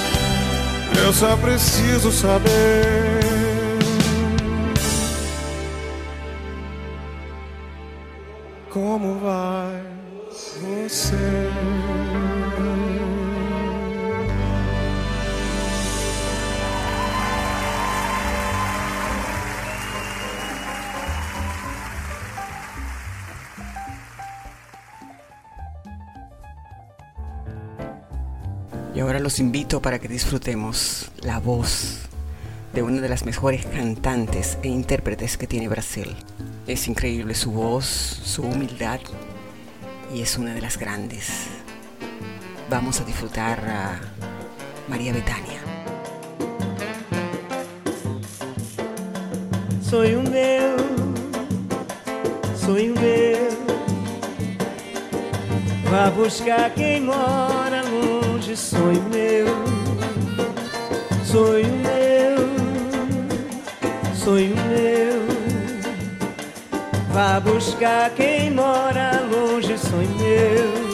Eu 1.05 1.11
só 1.13 1.35
preciso 1.37 2.11
saber. 2.11 3.16
Los 29.27 29.39
invito 29.39 29.81
para 29.81 29.99
que 29.99 30.07
disfrutemos 30.07 31.11
la 31.19 31.41
voz 31.41 31.97
de 32.73 32.81
una 32.81 33.01
de 33.01 33.09
las 33.09 33.25
mejores 33.25 33.65
cantantes 33.65 34.57
e 34.63 34.69
intérpretes 34.69 35.35
que 35.35 35.47
tiene 35.47 35.67
Brasil. 35.67 36.15
Es 36.65 36.87
increíble 36.87 37.35
su 37.35 37.51
voz, 37.51 37.83
su 37.85 38.43
humildad 38.43 39.01
y 40.15 40.21
es 40.21 40.37
una 40.37 40.53
de 40.53 40.61
las 40.61 40.77
grandes. 40.77 41.47
Vamos 42.69 43.01
a 43.01 43.03
disfrutar 43.03 43.59
a 43.67 43.99
María 44.87 45.11
Betania. 45.11 45.59
Sonho 49.81 50.23
meu, 50.23 50.77
sonho 52.57 52.93
meu. 52.93 53.57
Vá 55.91 56.09
buscar 56.11 56.73
quem 56.73 57.01
mora 57.01 57.66
sonho 58.57 59.03
meu, 59.11 59.45
sonho 61.23 61.67
meu, 61.85 62.37
sonho 64.15 64.55
meu. 64.55 65.27
Vá 67.13 67.39
buscar 67.39 68.09
quem 68.11 68.49
mora 68.51 69.21
longe, 69.31 69.77
sonho 69.77 70.09
meu. 70.17 70.87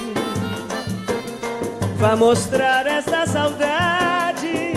Vá 1.96 2.18
mostrar 2.18 2.86
essa 2.86 3.26
saudade 3.26 4.74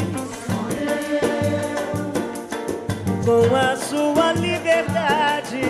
com 3.24 3.56
a 3.56 3.76
sua 3.76 4.32
liberdade. 4.32 5.60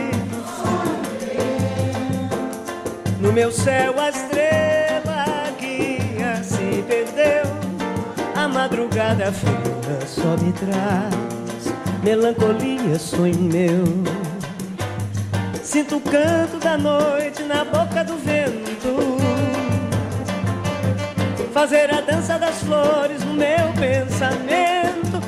No 3.18 3.32
meu 3.32 3.50
céu 3.50 3.98
a 3.98 4.10
estrela 4.10 4.26
guia 4.26 4.36
se 4.36 4.45
perdeu. 6.86 7.44
A 8.34 8.48
madrugada 8.48 9.32
fria 9.32 10.06
só 10.06 10.36
me 10.42 10.52
traz 10.52 11.26
melancolia, 12.02 12.98
sonho 12.98 13.40
meu. 13.40 13.84
Sinto 15.60 15.96
o 15.96 16.00
canto 16.00 16.58
da 16.58 16.78
noite 16.78 17.42
na 17.42 17.64
boca 17.64 18.04
do 18.04 18.16
vento. 18.18 19.16
Fazer 21.52 21.92
a 21.92 22.00
dança 22.00 22.38
das 22.38 22.62
flores 22.62 23.24
no 23.24 23.34
meu 23.34 23.72
pensamento. 23.78 25.20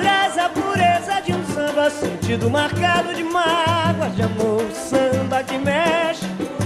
Traz 0.00 0.38
a 0.38 0.48
pureza 0.48 1.20
de 1.22 1.32
um 1.34 1.44
samba, 1.54 1.90
sentido 1.90 2.48
marcado 2.48 3.12
de 3.14 3.22
mágoa, 3.22 4.08
de 4.08 4.22
amor. 4.22 4.62
Samba 4.72 5.42
que 5.42 5.58
mexe, 5.58 6.24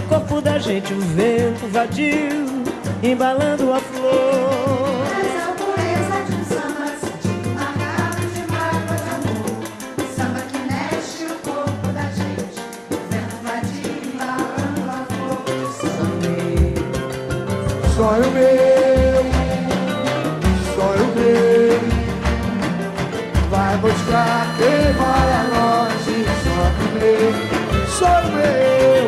corpo 0.08 0.40
da 0.40 0.58
gente, 0.58 0.92
o 0.92 1.00
vento 1.00 1.66
vadio, 1.72 2.62
embalando 3.02 3.72
a 3.72 3.80
flor. 3.80 4.35
Sonho 18.06 18.30
meu, 18.30 19.24
sonho 20.76 21.06
meu, 21.16 21.80
vai 23.50 23.74
buscar 23.78 24.46
quem 24.56 24.94
mora 24.94 25.40
longe. 25.50 26.18
Sonho 26.44 26.86
meu, 26.94 27.32
sonho 27.98 28.26
meu, 28.36 29.04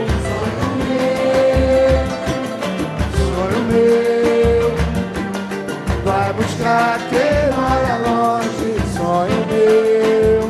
sonho 3.15 3.61
meu, 3.71 4.67
vai 6.05 6.29
buscar 6.33 6.99
quem 7.09 7.39
mora 7.55 7.95
longe. 8.05 8.71
Sonho 8.97 9.41
meu, 9.47 10.43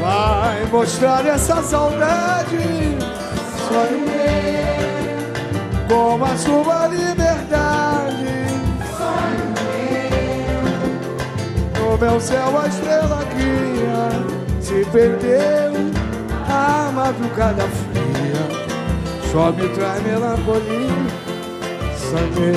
vai 0.00 0.58
mostrar 0.72 1.24
essa 1.24 1.62
saudade. 1.62 2.71
A 6.24 6.36
sua 6.36 6.86
liberdade. 6.86 8.32
No 11.78 11.98
meu 11.98 12.20
céu 12.20 12.58
a 12.58 12.66
estrela 12.68 13.24
guia 13.34 14.10
se 14.60 14.84
perdeu, 14.90 15.72
a 16.48 16.90
madrugada 16.92 17.64
fria 17.64 18.02
só 19.30 19.50
me 19.52 19.68
traz 19.68 20.02
melancolia. 20.02 21.22
Sangue, 21.96 22.52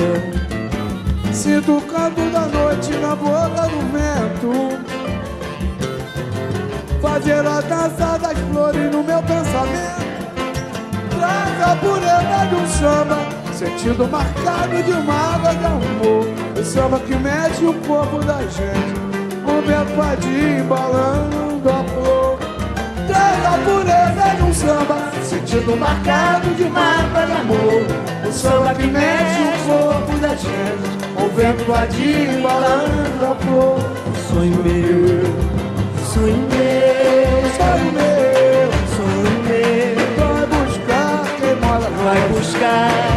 sinto 1.32 1.78
o 1.78 1.82
canto 1.82 2.20
da 2.30 2.46
noite 2.46 2.92
na 2.94 3.16
boca 3.16 3.68
do 3.68 3.80
vento. 3.92 4.76
Fazer 7.00 7.46
a 7.46 7.60
dança 7.60 8.18
das 8.18 8.38
flores 8.50 8.90
no 8.92 9.02
meu 9.02 9.22
pensamento 9.22 10.06
traz 11.18 11.62
a 11.62 11.76
pureza 11.76 12.16
um 12.56 12.66
samba, 12.68 13.35
sentido 13.56 14.06
marcado 14.06 14.82
de 14.82 14.92
uma 14.92 15.34
água 15.34 15.54
de 15.54 15.64
amor. 15.64 16.26
O 16.60 16.64
samba 16.64 17.00
que 17.00 17.14
mexe 17.16 17.64
o 17.64 17.72
corpo 17.86 18.18
da 18.22 18.42
gente, 18.42 19.00
o 19.44 19.62
vento 19.66 19.96
vadio 19.96 20.58
embalando 20.58 21.70
a 21.70 21.84
flor. 21.84 22.38
Traz 23.06 23.46
a 23.46 23.58
pureza 23.64 24.36
de 24.36 24.42
um 24.42 24.52
samba, 24.52 25.10
sentido 25.22 25.74
marcado 25.74 26.54
de 26.54 26.64
uma 26.64 26.80
água 26.80 27.26
de 27.26 27.32
amor. 27.32 28.28
O 28.28 28.32
samba 28.32 28.74
que 28.74 28.86
mexe 28.88 29.40
o 29.40 29.66
corpo 29.66 30.18
da 30.18 30.28
gente, 30.28 31.24
o 31.24 31.28
vento 31.34 31.64
vadio 31.64 32.38
embalando 32.38 33.24
a 33.24 33.34
flor. 33.36 33.80
Sonho 34.28 34.62
meu, 34.62 35.24
sonho 36.12 36.48
meu, 36.50 36.76
Sonho 37.56 37.92
meu, 37.92 38.70
sonho 38.96 39.42
meu. 39.44 39.96
vai 42.06 42.28
buscar 42.28 43.16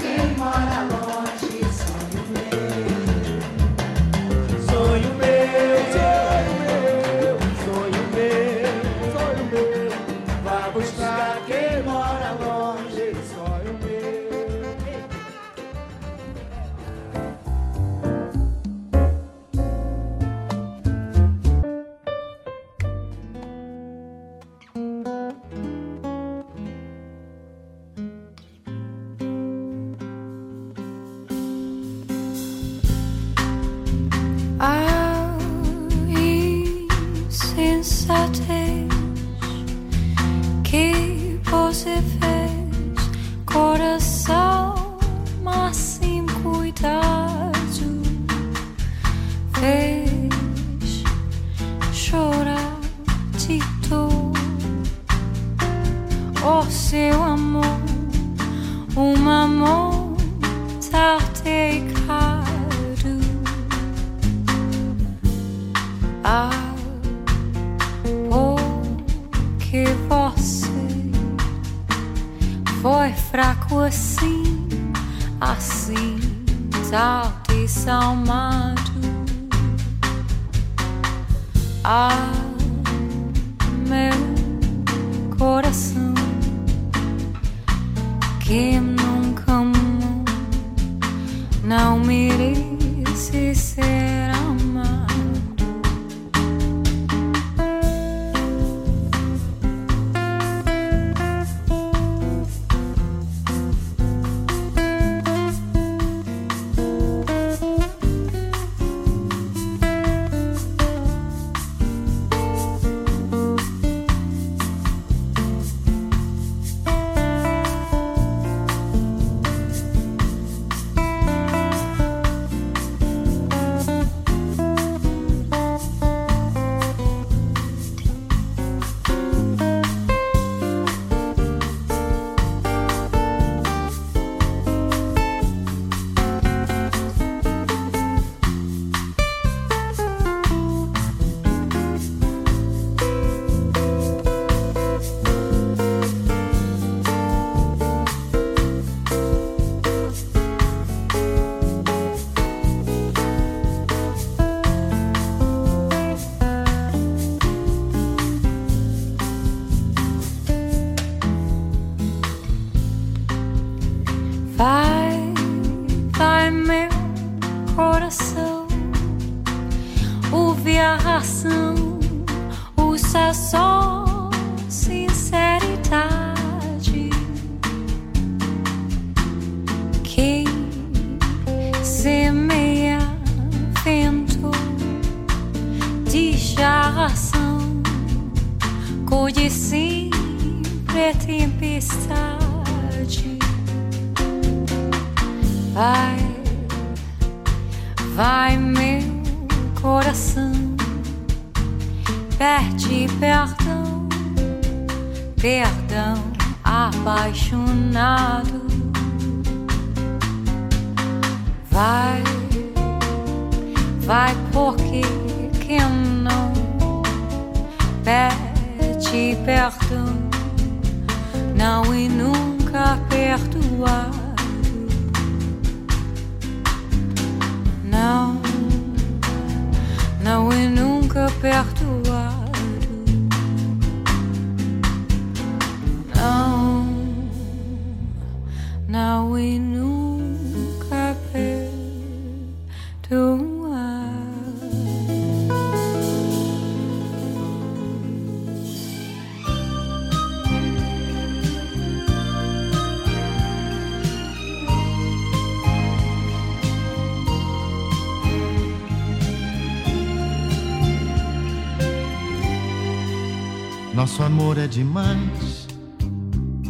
Nosso 264.11 264.23
amor 264.23 264.57
é 264.57 264.67
demais. 264.67 265.69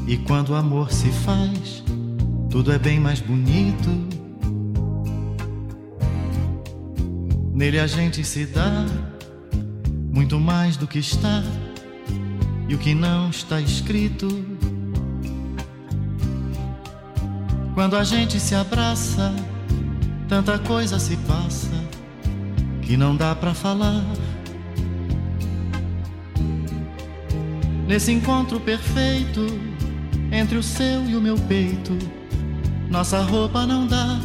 E 0.08 0.16
quando 0.16 0.50
o 0.50 0.56
amor 0.56 0.92
se 0.92 1.10
faz, 1.10 1.84
tudo 2.52 2.72
é 2.72 2.78
bem 2.78 3.00
mais 3.00 3.20
bonito. 3.20 3.90
Nele 7.52 7.80
a 7.80 7.88
gente 7.88 8.24
se 8.24 8.46
dá 8.46 8.86
muito 10.14 10.40
mais 10.40 10.78
do 10.78 10.86
que 10.86 11.00
está 11.00 11.42
e 12.70 12.76
o 12.76 12.78
que 12.78 12.94
não 12.94 13.32
está 13.32 13.60
escrito. 13.60 14.28
Quando 17.74 17.98
a 17.98 18.04
gente 18.04 18.40
se 18.40 18.54
abraça, 18.54 19.34
tanta 20.30 20.60
coisa 20.60 21.00
se 21.00 21.18
passa 21.18 21.72
que 22.84 22.96
não 22.96 23.16
dá 23.16 23.34
para 23.34 23.56
falar. 23.56 24.04
Nesse 27.92 28.14
encontro 28.14 28.58
perfeito 28.58 29.46
entre 30.32 30.58
o 30.58 30.64
seu 30.64 31.04
e 31.10 31.14
o 31.14 31.20
meu 31.20 31.36
peito, 31.36 31.92
nossa 32.90 33.22
roupa 33.22 33.68
não 33.68 33.86
dá. 33.86 34.18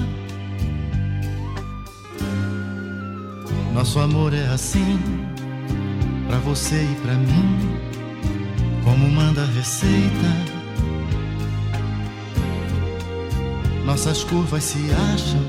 Nosso 3.75 3.99
amor 3.99 4.33
é 4.33 4.47
assim, 4.47 5.01
pra 6.29 6.39
você 6.39 6.77
e 6.77 6.95
pra 7.03 7.14
mim, 7.14 7.59
como 8.85 9.11
manda 9.11 9.43
a 9.43 9.47
receita. 9.47 10.31
Nossas 13.85 14.23
curvas 14.23 14.62
se 14.62 14.79
acham, 15.12 15.43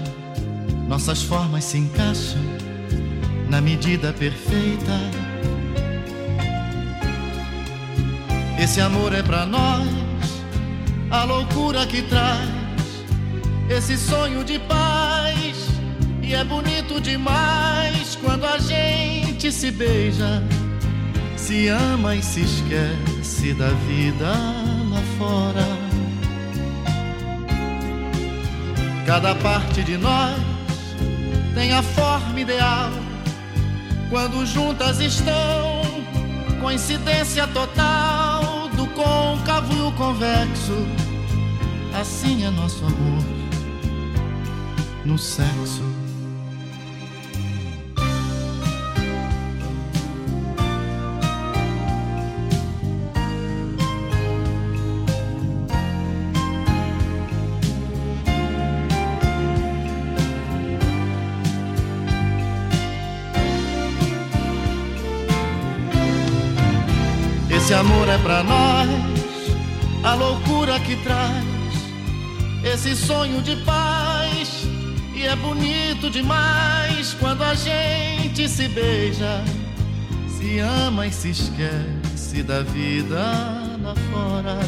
nossas 0.87 1.21
formas 1.21 1.65
se 1.65 1.77
encaixam 1.77 2.41
na 3.47 3.61
medida 3.61 4.11
perfeita. 4.11 5.26
Esse 8.69 8.81
amor 8.81 9.13
é 9.13 9.23
pra 9.23 9.45
nós, 9.45 9.87
a 11.09 11.23
loucura 11.23 11.87
que 11.87 12.01
traz 12.01 12.49
esse 13.69 13.97
sonho 13.97 14.43
de 14.43 14.59
paz. 14.59 15.69
E 16.21 16.35
é 16.35 16.43
bonito 16.43 16.99
demais 16.99 18.17
quando 18.21 18.45
a 18.45 18.57
gente 18.57 19.53
se 19.53 19.71
beija, 19.71 20.43
se 21.37 21.69
ama 21.69 22.13
e 22.17 22.21
se 22.21 22.41
esquece 22.41 23.53
da 23.53 23.69
vida 23.87 24.33
lá 24.91 25.01
fora. 25.17 25.65
Cada 29.05 29.33
parte 29.35 29.81
de 29.81 29.95
nós 29.95 30.37
tem 31.55 31.71
a 31.71 31.81
forma 31.81 32.37
ideal 32.37 32.91
quando 34.09 34.45
juntas 34.45 34.99
estão, 34.99 35.81
coincidência 36.59 37.47
total 37.47 38.16
côncavo 38.97 39.73
e 39.73 39.81
o 39.81 39.91
convexo. 39.91 40.73
Assim 41.93 42.43
é 42.43 42.49
nosso 42.49 42.83
amor 42.83 43.23
no 45.05 45.17
sexo. 45.17 45.96
Esse 67.67 67.73
amor 67.73 68.07
é 68.07 68.17
pra 68.19 68.43
nós, 68.43 68.87
a 70.01 70.13
loucura 70.13 70.79
que 70.79 70.95
traz 71.03 71.43
esse 72.63 72.95
sonho 72.95 73.41
de 73.41 73.57
paz. 73.57 74.65
E 75.13 75.23
é 75.23 75.35
bonito 75.35 76.09
demais 76.09 77.13
quando 77.19 77.43
a 77.43 77.53
gente 77.55 78.47
se 78.47 78.69
beija, 78.69 79.43
se 80.29 80.59
ama 80.59 81.07
e 81.07 81.11
se 81.11 81.31
esquece 81.31 82.41
da 82.41 82.61
vida 82.61 83.19
lá 83.83 83.93
fora. 84.13 84.59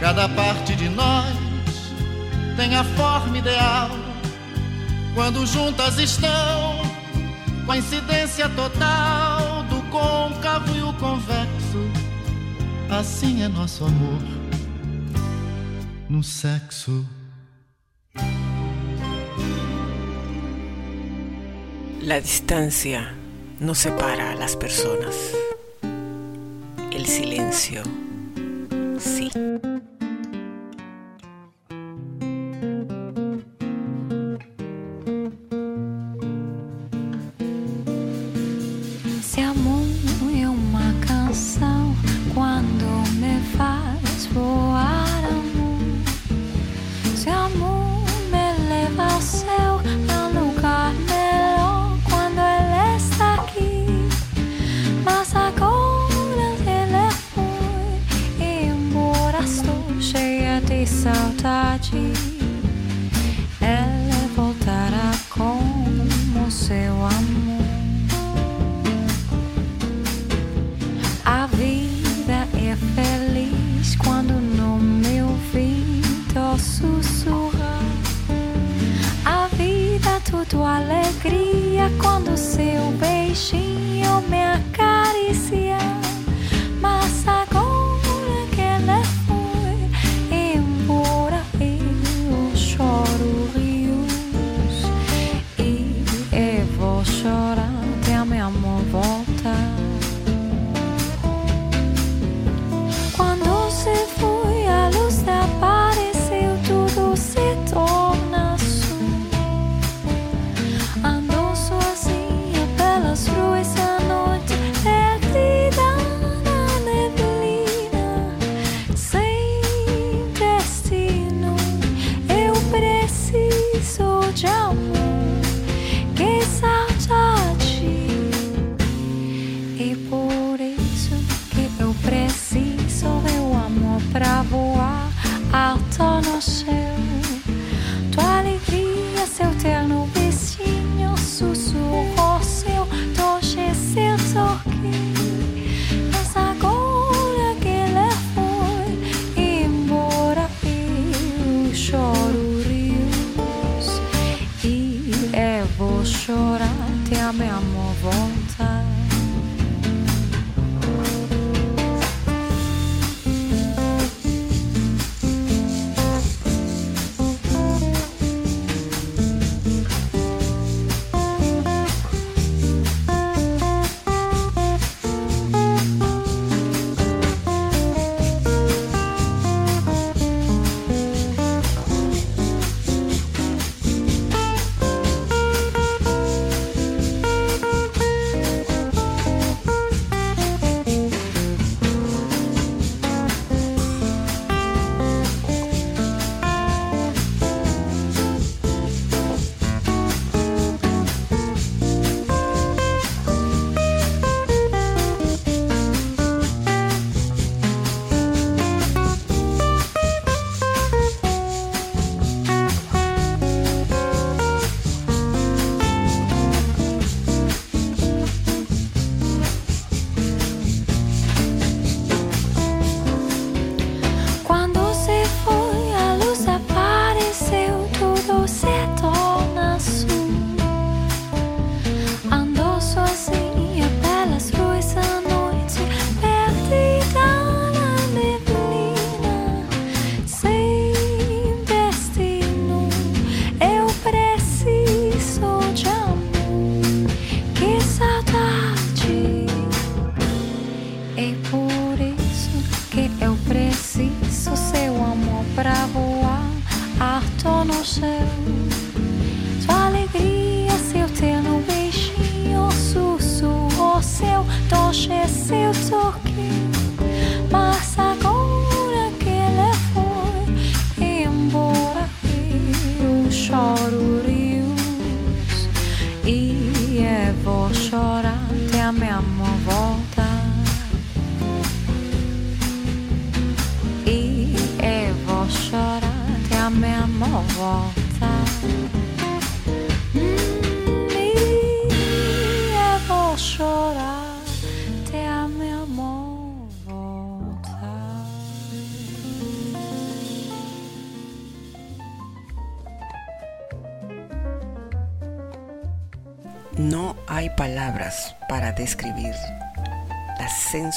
Cada 0.00 0.26
parte 0.30 0.74
de 0.74 0.88
nós 0.88 1.36
tem 2.56 2.74
a 2.76 2.82
forma 2.82 3.36
ideal 3.36 3.90
quando 5.14 5.44
juntas 5.44 5.98
estão 5.98 6.80
coincidência 7.66 8.48
total 8.48 9.29
côncavo 9.90 10.74
e 10.74 10.82
o 10.82 10.92
convexo. 10.94 11.78
Assim 12.90 13.42
é 13.42 13.48
nosso 13.48 13.84
amor 13.84 14.40
no 16.10 16.24
sexo. 16.24 17.06
La 22.02 22.18
distancia 22.18 23.14
no 23.60 23.74
separa 23.74 24.32
a 24.32 24.34
las 24.34 24.56
personas. 24.56 25.14
El 26.90 27.06
silencio, 27.06 27.82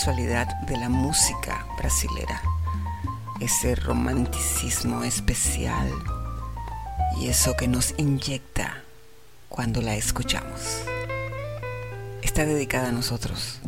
de 0.05 0.75
la 0.75 0.89
música 0.89 1.65
brasilera, 1.77 2.41
ese 3.39 3.73
romanticismo 3.73 5.01
especial 5.05 5.89
y 7.17 7.29
eso 7.29 7.55
que 7.55 7.69
nos 7.69 7.97
inyecta 7.97 8.83
cuando 9.47 9.81
la 9.81 9.95
escuchamos. 9.95 10.81
Está 12.21 12.45
dedicada 12.45 12.89
a 12.89 12.91
nosotros, 12.91 13.61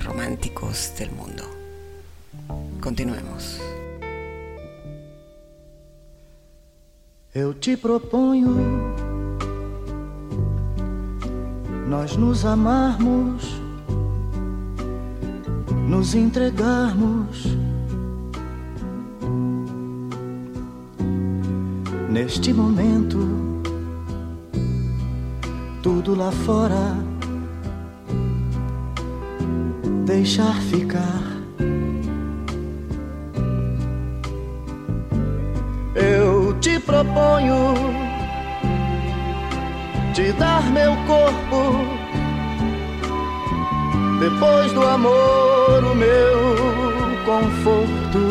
románticos 0.00 0.92
del 0.98 1.12
mundo. 1.12 1.44
Continuemos. 2.80 3.60
Eu 7.32 7.54
te 7.54 7.76
proponho 7.76 9.04
nós 11.86 12.16
nos 12.16 12.44
amarmos, 12.44 13.43
nos 16.04 16.14
entregarmos 16.14 17.46
neste 22.10 22.52
momento. 22.52 23.18
Tudo 25.82 26.14
lá 26.14 26.30
fora 26.30 26.94
deixar 30.04 30.60
ficar. 30.64 31.22
Eu 35.94 36.54
te 36.60 36.78
proponho 36.80 37.74
te 40.12 40.32
dar 40.32 40.70
meu 40.70 40.92
corpo. 41.06 42.03
Depois 44.24 44.72
do 44.72 44.82
amor, 44.82 45.84
o 45.84 45.94
meu 45.94 46.56
conforto. 47.26 48.22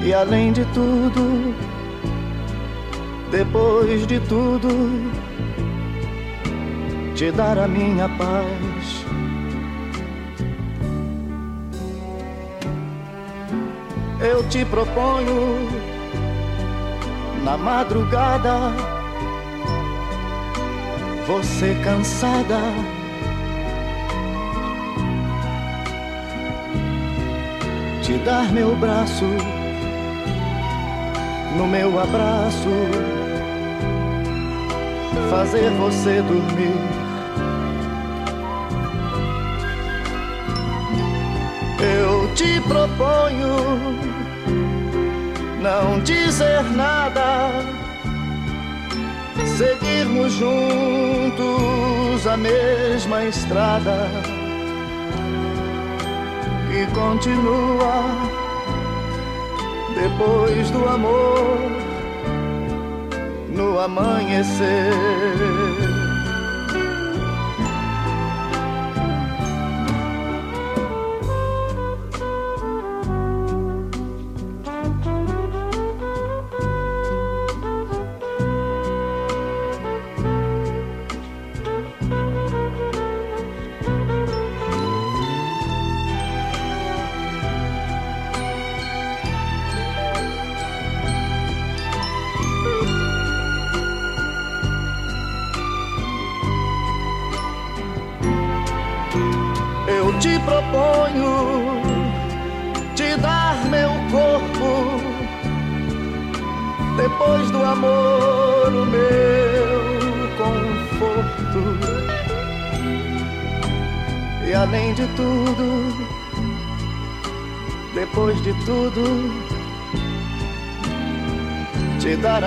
E 0.00 0.14
além 0.14 0.52
de 0.52 0.64
tudo, 0.66 1.52
depois 3.32 4.06
de 4.06 4.20
tudo, 4.20 4.68
te 7.16 7.32
dar 7.32 7.58
a 7.58 7.66
minha 7.66 8.08
paz. 8.10 9.04
Eu 14.20 14.48
te 14.48 14.64
proponho 14.66 15.68
na 17.42 17.56
madrugada 17.56 18.72
você 21.26 21.76
cansada. 21.82 22.60
Dar 28.24 28.52
meu 28.52 28.76
braço 28.76 29.24
no 31.56 31.66
meu 31.66 31.98
abraço, 31.98 32.68
fazer 35.28 35.70
você 35.70 36.22
dormir. 36.22 36.78
Eu 41.80 42.34
te 42.34 42.60
proponho 42.60 43.56
não 45.60 46.00
dizer 46.00 46.62
nada. 46.76 47.50
Seguirmos 49.56 50.32
juntos 50.34 52.26
a 52.26 52.36
mesma 52.36 53.24
estrada 53.24 54.37
que 56.78 56.86
continua 56.94 58.04
depois 59.96 60.70
do 60.70 60.88
amor 60.88 61.58
no 63.52 63.80
amanhecer. 63.80 65.87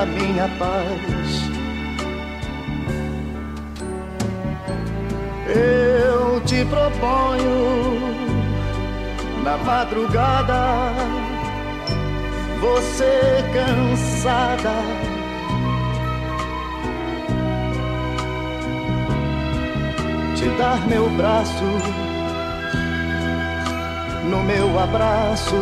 A 0.01 0.05
minha 0.05 0.49
paz. 0.57 1.51
Eu 5.47 6.41
te 6.41 6.65
proponho 6.65 7.99
na 9.43 9.57
madrugada, 9.57 10.91
você 12.59 13.43
cansada. 13.53 14.73
Te 20.35 20.49
dar 20.57 20.87
meu 20.87 21.07
braço 21.11 21.63
no 24.31 24.43
meu 24.43 24.79
abraço, 24.79 25.55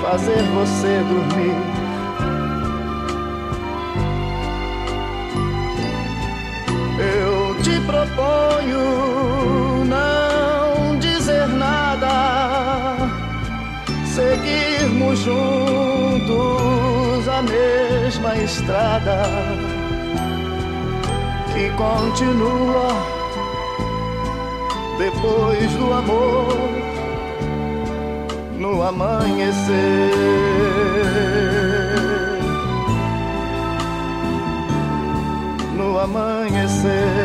fazer 0.00 0.42
você 0.54 1.02
dormir. 1.04 1.77
sonho 8.68 9.84
não 9.84 10.98
dizer 10.98 11.46
nada, 11.48 12.96
seguirmos 14.04 15.18
juntos 15.20 16.28
a 17.28 17.42
mesma 17.42 18.36
estrada 18.36 19.22
que 21.52 21.70
continua 21.70 22.88
depois 24.98 25.72
do 25.72 25.92
amor 25.92 26.58
no 28.58 28.82
amanhecer. 28.82 30.12
No 35.76 35.98
amanhecer. 36.00 37.17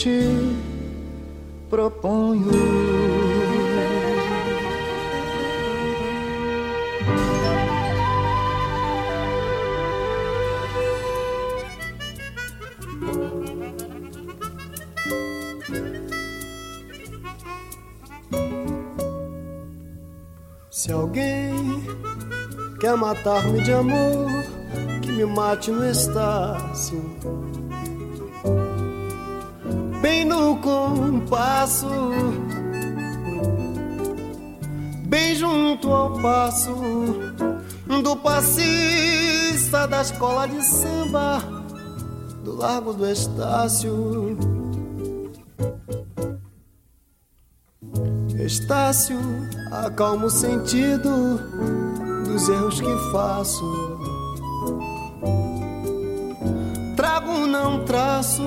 Te 0.00 0.18
proponho. 1.68 2.50
Se 20.70 20.90
alguém 20.92 21.52
quer 22.80 22.96
matar-me 22.96 23.60
de 23.60 23.72
amor, 23.74 24.30
que 25.02 25.12
me 25.12 25.26
mate 25.26 25.70
no 25.70 25.84
Estácio. 25.84 27.09
Bem 30.10 30.24
no 30.24 30.56
compasso, 30.56 31.86
bem 35.06 35.36
junto 35.36 35.88
ao 35.92 36.20
passo 36.20 36.74
do 38.02 38.16
passista 38.16 39.86
da 39.86 40.02
escola 40.02 40.48
de 40.48 40.64
samba 40.64 41.38
do 42.42 42.56
Largo 42.56 42.92
do 42.92 43.08
Estácio. 43.08 44.36
Estácio, 48.44 49.16
acalma 49.70 50.26
o 50.26 50.30
sentido 50.30 51.38
dos 52.26 52.48
erros 52.48 52.80
que 52.80 53.12
faço. 53.12 54.00
Trago, 56.96 57.46
não 57.46 57.84
traço, 57.84 58.42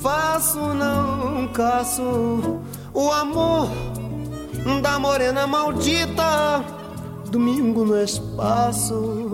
faço, 0.00 0.58
não 0.74 1.48
caço. 1.48 2.60
O 2.92 3.10
amor 3.10 3.68
da 4.82 4.98
morena 4.98 5.46
maldita, 5.46 6.64
domingo 7.30 7.84
no 7.84 8.00
espaço. 8.00 9.30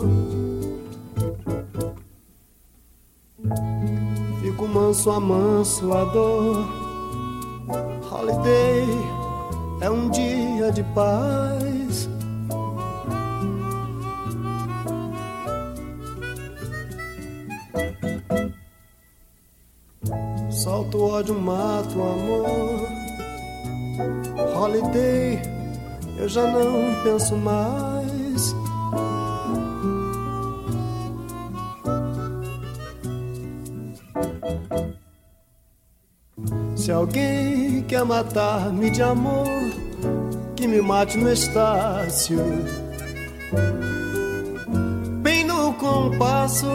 Fico 4.40 4.68
manso, 4.68 5.10
amanso 5.10 5.92
a 5.92 6.04
dor 6.04 6.84
holiday 8.10 8.86
é 9.80 9.90
um 9.90 10.08
dia 10.10 10.70
de 10.72 10.82
paz. 10.94 11.83
Ódio, 21.14 21.40
mato 21.40 21.96
o 21.96 22.02
amor. 22.02 22.88
Holiday, 24.56 25.40
eu 26.18 26.28
já 26.28 26.42
não 26.42 27.04
penso 27.04 27.36
mais. 27.36 28.52
Se 36.74 36.90
alguém 36.90 37.82
quer 37.82 38.04
matar-me 38.04 38.90
de 38.90 39.00
amor, 39.00 39.46
que 40.56 40.66
me 40.66 40.80
mate 40.80 41.16
no 41.16 41.30
Estácio. 41.30 42.40
Bem 45.22 45.44
no 45.44 45.74
compasso, 45.74 46.66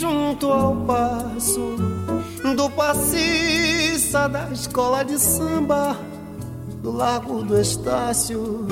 junto 0.00 0.50
ao 0.50 0.74
passo 0.86 1.76
do 2.56 2.70
passista 2.70 4.26
da 4.30 4.48
escola 4.50 5.04
de 5.04 5.18
samba 5.18 5.94
do 6.82 6.90
Largo 6.90 7.42
do 7.42 7.60
Estácio. 7.60 8.66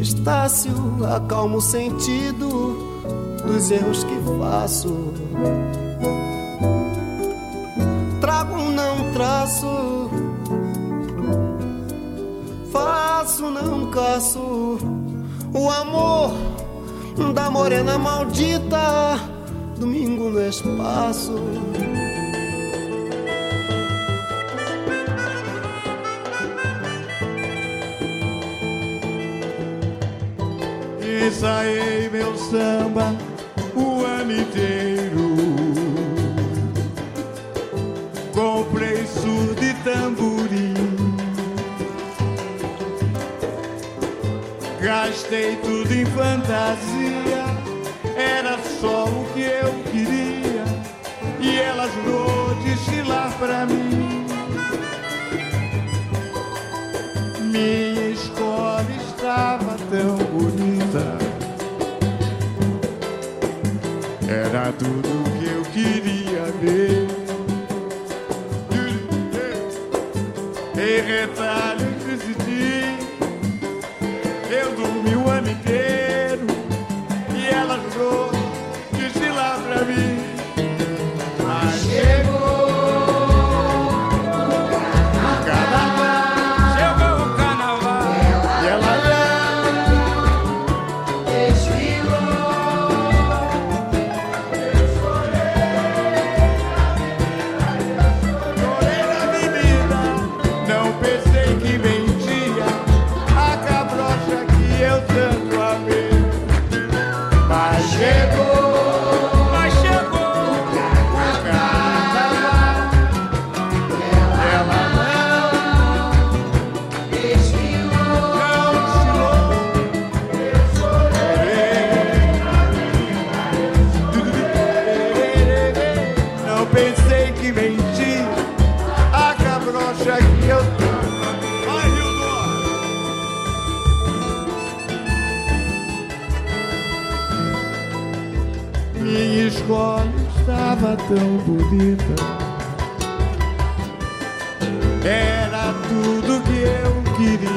Estácio, 0.00 0.72
acalma 1.14 1.58
o 1.58 1.60
sentido 1.60 2.76
dos 3.46 3.70
erros 3.70 4.02
que 4.02 4.18
faço. 4.40 5.14
Trago, 8.20 8.56
não 8.72 9.12
traço, 9.12 10.10
faço, 12.72 13.50
não 13.50 13.88
caço. 13.92 14.78
O 15.52 15.68
amor 15.68 16.49
da 17.34 17.50
morena 17.50 17.98
maldita, 17.98 19.18
domingo 19.78 20.30
no 20.30 20.40
espaço. 20.46 21.34
ensaiei 31.30 32.10
meu 32.10 32.36
samba 32.36 33.14
o 33.74 34.04
ano 34.04 34.32
inteiro. 34.32 35.36
Comprei 38.34 39.06
surdo 39.06 39.62
e 39.62 39.74
tamborim. 39.84 40.74
Gastei 44.80 45.56
tudo 45.56 45.92
em 45.94 46.04
fantasia, 46.06 46.79
Minha 57.50 58.10
escola 58.10 58.86
estava 58.96 59.76
tão 59.90 60.16
bonita. 60.18 61.18
Era 64.28 64.72
tudo 64.72 65.08
que 65.38 65.46
eu 65.48 65.62
queria 65.72 66.44
ver. 66.60 67.08
Em 70.76 71.02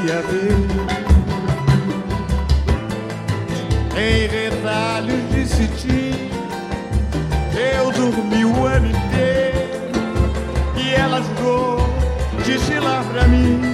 queria 0.03 0.21
ver. 0.21 0.57
Em 3.95 4.27
retalhos 4.27 5.29
de 5.31 5.47
cetim, 5.47 6.29
eu 7.55 7.91
dormi 7.91 8.43
o 8.43 8.65
ano 8.65 8.87
inteiro. 8.87 9.93
E 10.75 10.93
ela 10.93 11.21
jogou 11.21 11.77
de 12.43 12.79
lá 12.79 13.03
pra 13.11 13.27
mim. 13.27 13.72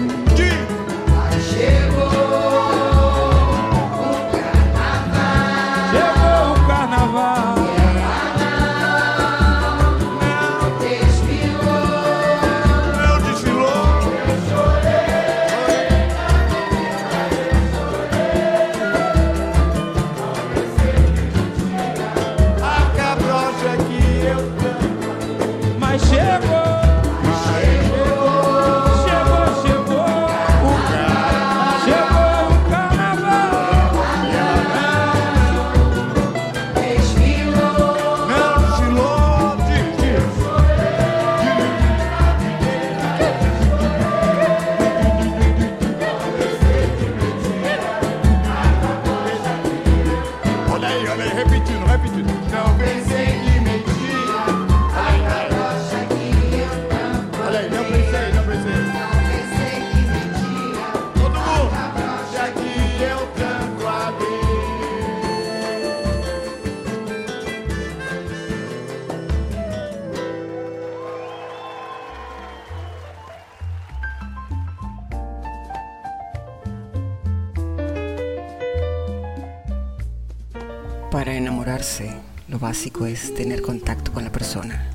es 83.06 83.34
tener 83.34 83.62
contacto 83.62 84.12
con 84.12 84.24
la 84.24 84.32
persona, 84.32 84.90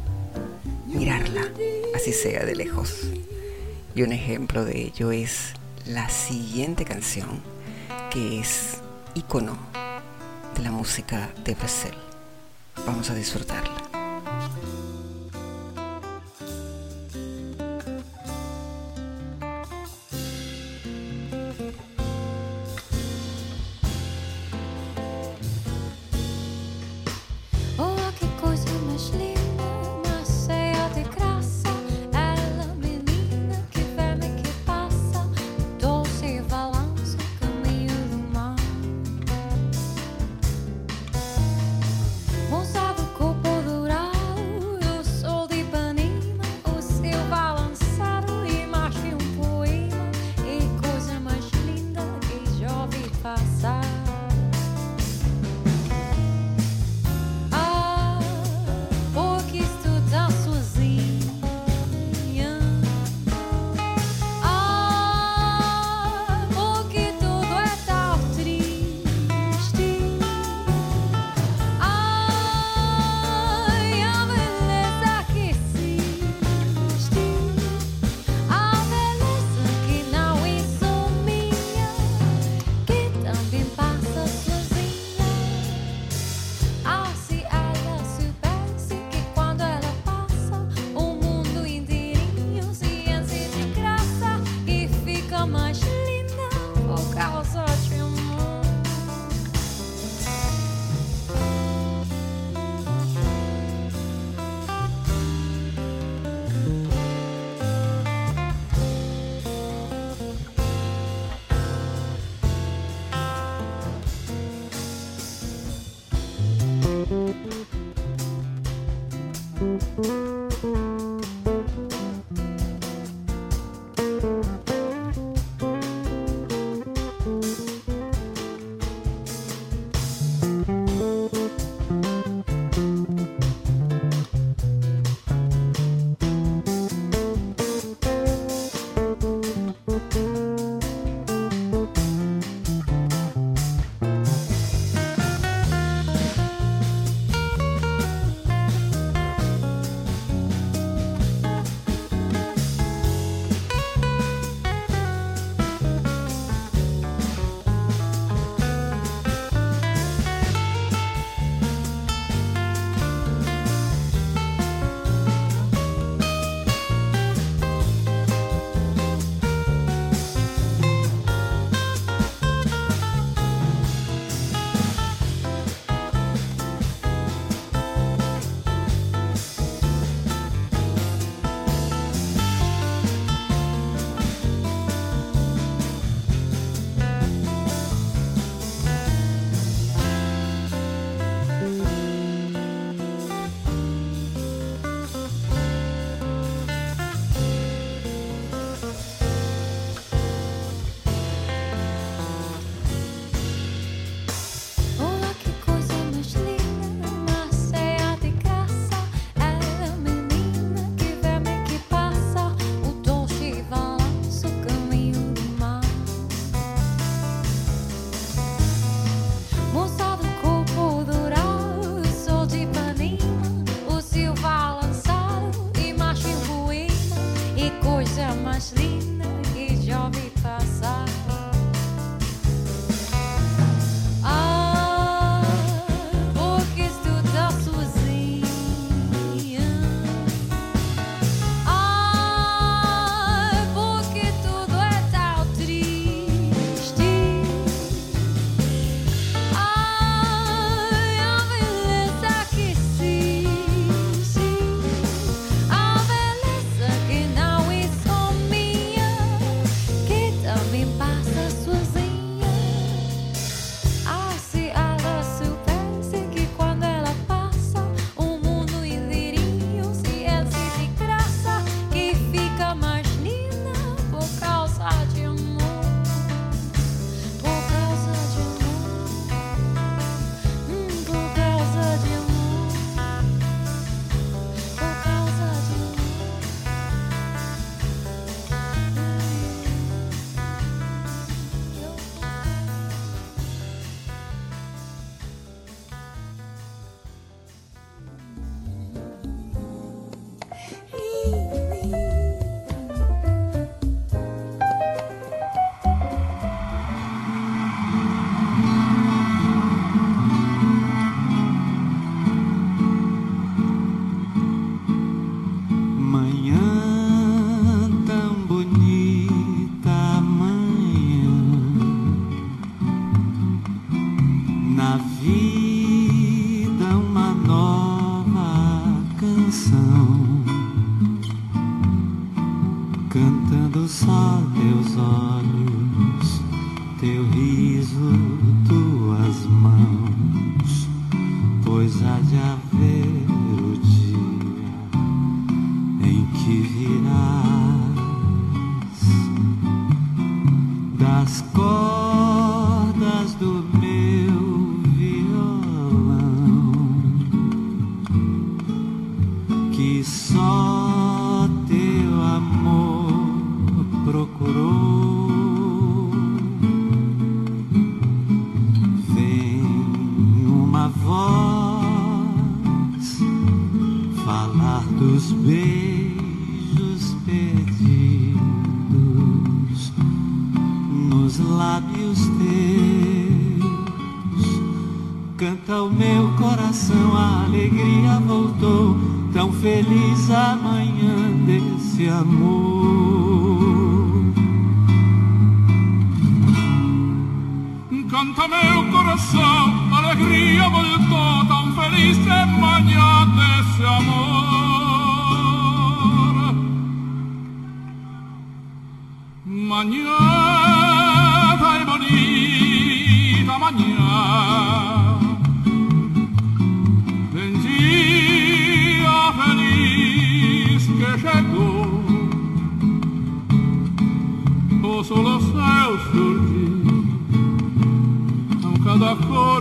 mirarla, 0.87 1.49
así 1.95 2.13
sea 2.13 2.45
de 2.45 2.55
lejos. 2.55 3.09
Y 3.95 4.03
un 4.03 4.13
ejemplo 4.13 4.65
de 4.65 4.83
ello 4.83 5.13
es 5.13 5.53
la 5.87 6.09
siguiente 6.09 6.85
canción, 6.85 7.41
que 8.11 8.41
es 8.41 8.79
ícono 9.15 9.57
de 10.57 10.63
la 10.63 10.71
música 10.71 11.31
de 11.45 11.55
Brasil. 11.55 11.95
Vamos 12.87 13.11
a 13.11 13.15
disfrutarla. 13.15 13.74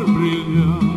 Cada 0.06 0.93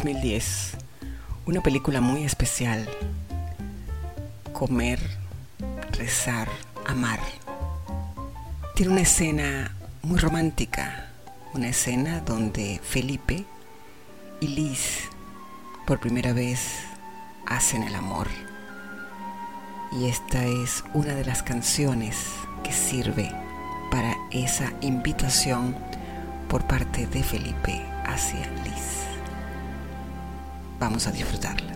2010, 0.00 0.78
una 1.44 1.60
película 1.60 2.00
muy 2.00 2.24
especial, 2.24 2.88
Comer, 4.54 4.98
Rezar, 5.92 6.48
Amar, 6.86 7.20
tiene 8.74 8.92
una 8.92 9.02
escena 9.02 9.76
muy 10.00 10.18
romántica, 10.18 11.10
una 11.52 11.68
escena 11.68 12.20
donde 12.20 12.80
Felipe 12.82 13.44
y 14.40 14.46
Liz 14.46 15.00
por 15.86 16.00
primera 16.00 16.32
vez 16.32 16.78
hacen 17.44 17.82
el 17.82 17.94
amor. 17.94 18.28
Y 19.92 20.08
esta 20.08 20.46
es 20.46 20.82
una 20.94 21.12
de 21.14 21.26
las 21.26 21.42
canciones 21.42 22.16
que 22.64 22.72
sirve 22.72 23.30
para 23.90 24.16
esa 24.30 24.72
invitación 24.80 25.76
por 26.48 26.66
parte 26.66 27.06
de 27.06 27.22
Felipe 27.22 27.84
hacia 28.06 28.50
Liz. 28.64 28.99
Vamos 30.80 31.06
a 31.06 31.10
disfrutarla. 31.10 31.72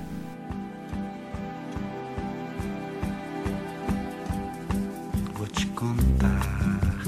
Vou 5.35 5.47
te 5.47 5.67
contar, 5.67 7.03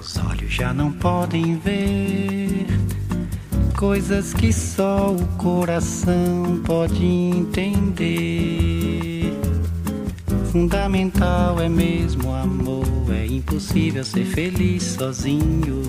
os 0.00 0.16
olhos 0.16 0.50
já 0.50 0.72
não 0.72 0.90
podem 0.90 1.58
ver 1.58 2.66
coisas 3.76 4.32
que 4.32 4.50
só 4.50 5.10
o 5.12 5.26
coração 5.36 6.62
pode 6.64 7.04
entender. 7.04 7.78
Fundamental 10.50 11.60
é 11.60 11.68
mesmo 11.68 12.32
amor, 12.32 12.86
é 13.10 13.26
impossível 13.26 14.04
ser 14.04 14.24
feliz 14.24 14.84
sozinho. 14.84 15.82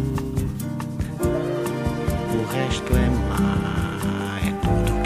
O 2.33 2.45
resto 2.51 2.91
é 2.97 3.07
que 3.07 3.82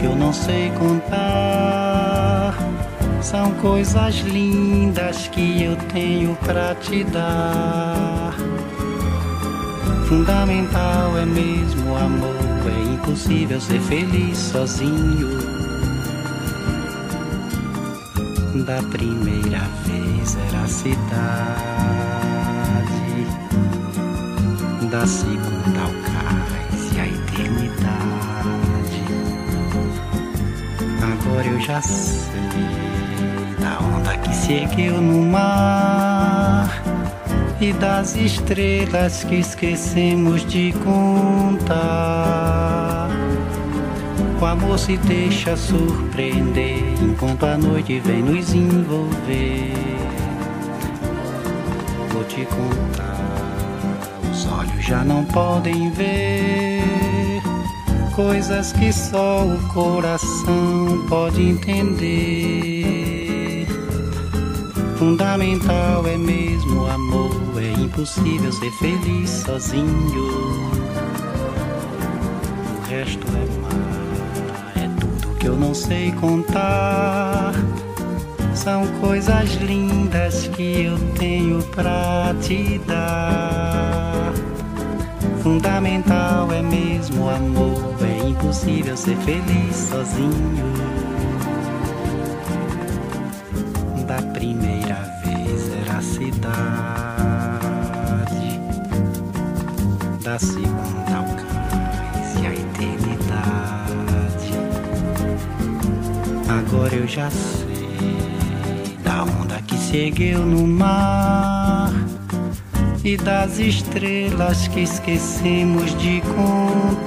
eu 0.07 0.15
não 0.15 0.31
sei 0.31 0.71
contar. 0.71 2.55
São 3.21 3.51
coisas 3.55 4.15
lindas 4.21 5.27
que 5.27 5.63
eu 5.63 5.75
tenho 5.93 6.35
pra 6.37 6.73
te 6.75 7.03
dar. 7.03 8.33
Fundamental 10.07 11.17
é 11.17 11.25
mesmo 11.25 11.91
o 11.91 11.97
amor, 11.97 12.35
é 12.65 12.93
impossível 12.93 13.59
ser 13.59 13.81
feliz 13.81 14.37
sozinho. 14.37 15.27
Da 18.65 18.81
primeira 18.83 19.59
vez 19.85 20.37
era 20.47 20.63
a 20.63 20.67
cidade, 20.67 20.97
da 24.89 25.05
segunda 25.05 25.81
ao 25.81 26.06
eu 31.47 31.59
já 31.61 31.81
sei 31.81 32.27
da 33.59 33.79
onda 33.79 34.17
que 34.17 34.35
se 34.35 34.53
ergueu 34.53 35.01
no 35.01 35.23
mar 35.23 36.69
e 37.59 37.71
das 37.73 38.15
estrelas 38.15 39.23
que 39.23 39.35
esquecemos 39.35 40.45
de 40.45 40.73
contar. 40.83 41.87
O 44.39 44.45
amor 44.45 44.77
se 44.77 44.97
deixa 44.97 45.57
surpreender 45.57 46.83
enquanto 47.01 47.45
a 47.45 47.57
noite 47.57 47.99
vem 48.01 48.21
nos 48.21 48.53
envolver. 48.53 49.73
Vou 52.09 52.23
te 52.25 52.45
contar, 52.45 53.57
os 54.31 54.45
olhos 54.51 54.85
já 54.85 55.03
não 55.03 55.25
podem 55.25 55.89
ver 55.91 57.06
coisas 58.17 58.73
que 58.73 58.91
só 58.91 59.45
o 59.45 59.59
coração 59.67 61.05
pode 61.07 61.39
entender. 61.39 62.07
Fundamental 64.97 66.07
é 66.07 66.17
mesmo 66.17 66.81
o 66.81 66.87
amor, 66.89 67.31
é 67.61 67.71
impossível 67.79 68.51
ser 68.51 68.71
feliz 68.71 69.29
sozinho. 69.29 69.85
O 72.73 72.89
resto 72.89 73.27
é 73.27 73.45
mar, 73.61 74.73
é 74.83 74.89
tudo 74.99 75.35
que 75.35 75.45
eu 75.45 75.55
não 75.55 75.75
sei 75.75 76.11
contar. 76.13 77.53
São 78.55 78.87
coisas 78.99 79.53
lindas 79.57 80.47
que 80.47 80.85
eu 80.85 80.97
tenho 81.19 81.61
pra 81.65 82.33
te 82.41 82.81
dar. 82.87 84.33
Fundamental 85.43 86.51
é 86.51 86.63
mesmo 86.63 87.25
o 87.25 87.29
amor, 87.29 87.96
impossível 88.27 88.95
ser 88.97 89.17
feliz 89.17 89.75
sozinho. 89.75 90.73
Da 94.05 94.21
primeira 94.33 94.95
vez 95.23 95.71
era 95.81 95.97
a 95.97 96.01
cidade, 96.01 96.37
da 100.23 100.39
segunda 100.39 101.17
ao 101.17 101.25
cais 101.35 102.35
e 102.41 102.47
a 102.47 102.53
eternidade. 102.53 103.27
Agora 106.49 106.95
eu 106.95 107.07
já 107.07 107.29
sei 107.29 108.97
da 109.03 109.23
onda 109.23 109.61
que 109.67 109.77
se 109.77 109.97
ergueu 109.97 110.45
no 110.45 110.65
mar 110.67 111.86
e 113.07 113.15
das 113.15 113.57
estrelas 113.57 114.67
que 114.67 114.81
esquecemos 114.81 115.97
de 115.97 116.19
contar. 116.35 117.05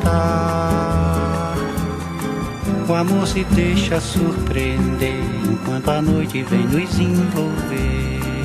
O 2.88 2.94
amor 2.94 3.26
se 3.26 3.44
deixa 3.44 4.00
surpreender 4.00 5.22
enquanto 5.44 5.90
a 5.90 6.00
noite 6.00 6.42
vem 6.44 6.66
nos 6.68 6.98
envolver. 6.98 8.39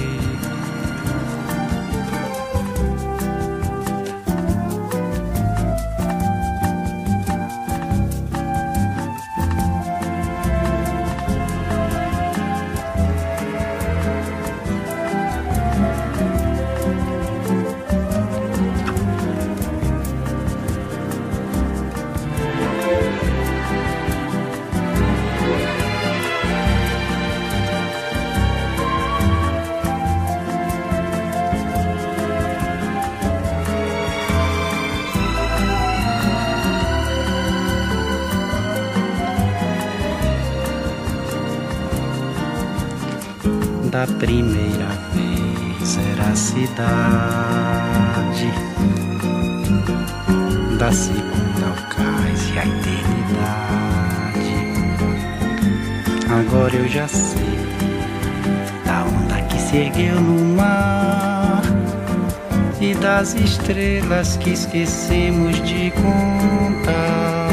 Das 63.26 63.34
estrelas 63.34 64.38
que 64.38 64.52
esquecemos 64.52 65.56
de 65.64 65.92
contar. 65.92 67.50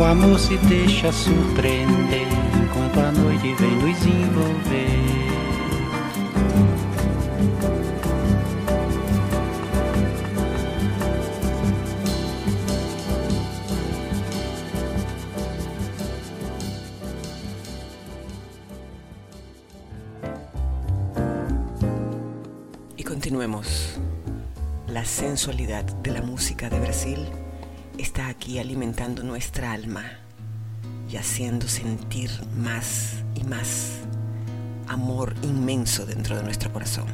O 0.00 0.02
amor 0.02 0.36
se 0.40 0.56
deixa 0.66 1.12
surpreender 1.12 2.26
enquanto 2.60 2.98
a 2.98 3.12
noite 3.12 3.54
vem 3.60 3.76
nos 3.76 4.04
envolver. 4.04 5.31
De 25.80 26.10
la 26.10 26.20
música 26.20 26.68
de 26.68 26.78
Brasil 26.78 27.26
está 27.96 28.28
aquí 28.28 28.58
alimentando 28.58 29.22
nuestra 29.22 29.72
alma 29.72 30.04
y 31.10 31.16
haciendo 31.16 31.66
sentir 31.66 32.30
más 32.58 33.14
y 33.34 33.44
más 33.44 34.00
amor 34.86 35.34
inmenso 35.42 36.04
dentro 36.04 36.36
de 36.36 36.42
nuestro 36.42 36.70
corazón. 36.74 37.06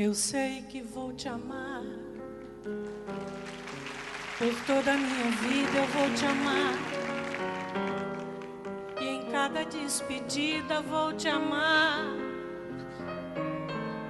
Eu 0.00 0.14
sei 0.14 0.62
que 0.62 0.80
vou 0.80 1.12
te 1.12 1.28
amar. 1.28 1.82
Por 4.38 4.54
toda 4.64 4.92
a 4.92 4.96
minha 4.96 5.30
vida 5.42 5.76
eu 5.76 5.88
vou 5.88 6.08
te 6.14 6.24
amar. 6.24 6.74
E 9.00 9.04
em 9.04 9.28
cada 9.32 9.64
despedida 9.64 10.80
vou 10.82 11.12
te 11.14 11.26
amar. 11.26 12.04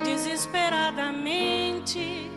Desesperadamente 0.05 2.31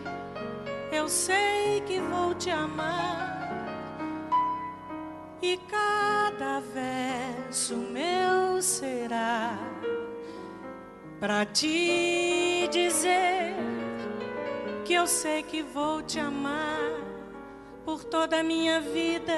eu 0.89 1.09
sei 1.09 1.81
que 1.85 1.99
vou 1.99 2.33
te 2.33 2.49
amar. 2.49 4.29
E 5.41 5.57
cada 5.57 6.61
verso 6.61 7.75
meu 7.75 8.61
será 8.61 9.57
Pra 11.21 11.45
te 11.45 12.67
dizer 12.71 13.53
que 14.83 14.95
eu 14.95 15.05
sei 15.05 15.43
que 15.43 15.61
vou 15.61 16.01
te 16.01 16.19
amar 16.19 16.79
por 17.85 18.03
toda 18.03 18.39
a 18.39 18.43
minha 18.43 18.81
vida. 18.81 19.37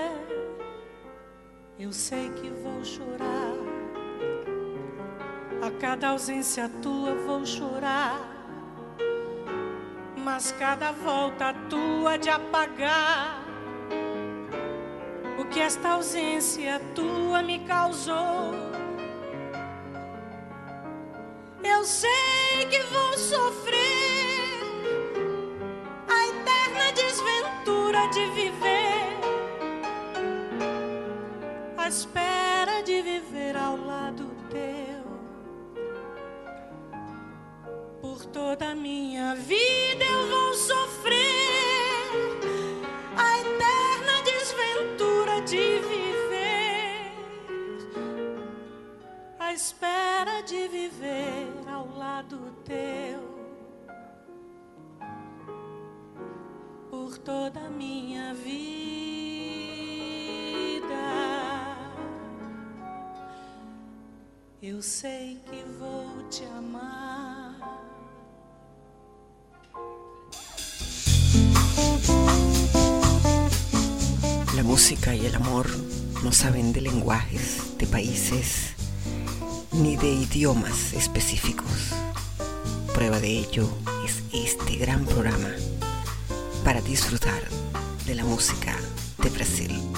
Eu 1.78 1.92
sei 1.92 2.30
que 2.30 2.50
vou 2.50 2.86
chorar. 2.86 3.54
A 5.62 5.70
cada 5.72 6.08
ausência 6.12 6.72
tua 6.82 7.16
vou 7.16 7.46
chorar. 7.46 8.18
Mas 10.24 10.54
cada 10.54 10.94
volta 10.94 11.54
tua 11.70 12.18
de 12.18 12.30
apagar 12.30 13.44
o 15.38 15.44
que 15.50 15.60
esta 15.60 15.90
ausência 15.90 16.80
tua 16.96 17.44
me 17.44 17.60
causou. 17.60 18.83
Eu 21.64 21.86
sei 21.86 22.66
que 22.70 22.80
vou 22.84 23.18
sofrer 23.18 24.60
a 26.10 26.28
eterna 26.28 26.92
desventura 26.94 28.08
de 28.08 28.26
viver, 28.32 29.18
à 31.78 31.88
espera 31.88 32.82
de 32.84 33.02
viver 33.02 33.56
ao 33.56 33.78
lado 33.78 34.30
teu. 34.50 35.04
Por 38.02 38.26
toda 38.26 38.72
a 38.72 38.76
minha 38.76 39.34
vida 39.36 40.04
eu 40.04 40.28
vou 40.28 40.54
sofrer 40.54 41.14
a 43.18 43.40
eterna 43.40 44.22
desventura 44.24 45.42
de 45.42 45.80
viver 45.80 45.93
espera 49.54 50.42
de 50.42 50.68
viver 50.68 51.48
ao 51.68 51.88
lado 51.96 52.52
teu 52.66 53.22
por 56.90 57.20
toda 57.20 57.60
a 57.60 57.70
minha 57.70 58.34
vida. 58.34 58.64
Eu 64.60 64.82
sei 64.82 65.40
que 65.46 65.64
vou 65.78 66.28
te 66.30 66.46
amar. 66.46 67.60
La 74.56 74.64
música 74.64 75.14
y 75.14 75.28
el 75.28 75.36
amor 75.36 75.68
no 76.24 76.32
saben 76.32 76.74
de 76.74 76.82
lenguajes, 76.82 77.78
de 77.78 77.86
países, 77.86 78.73
ni 79.74 79.96
de 79.96 80.08
idiomas 80.08 80.94
específicos. 80.94 81.94
Prueba 82.94 83.20
de 83.20 83.40
ello 83.40 83.70
es 84.06 84.24
este 84.32 84.76
gran 84.76 85.06
programa 85.06 85.50
para 86.64 86.82
disfrutar 86.82 87.42
de 88.06 88.16
la 88.16 88.24
música 88.24 88.76
de 89.22 89.30
Brasil. 89.30 89.93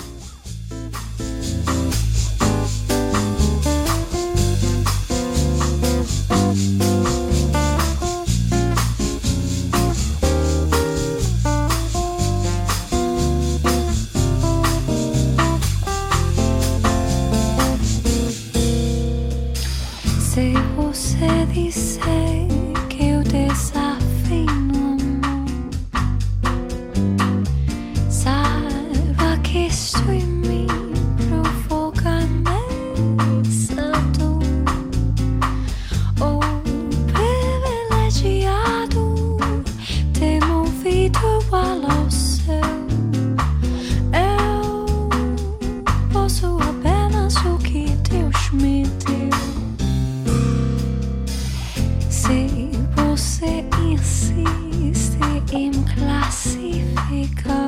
because 57.28 57.65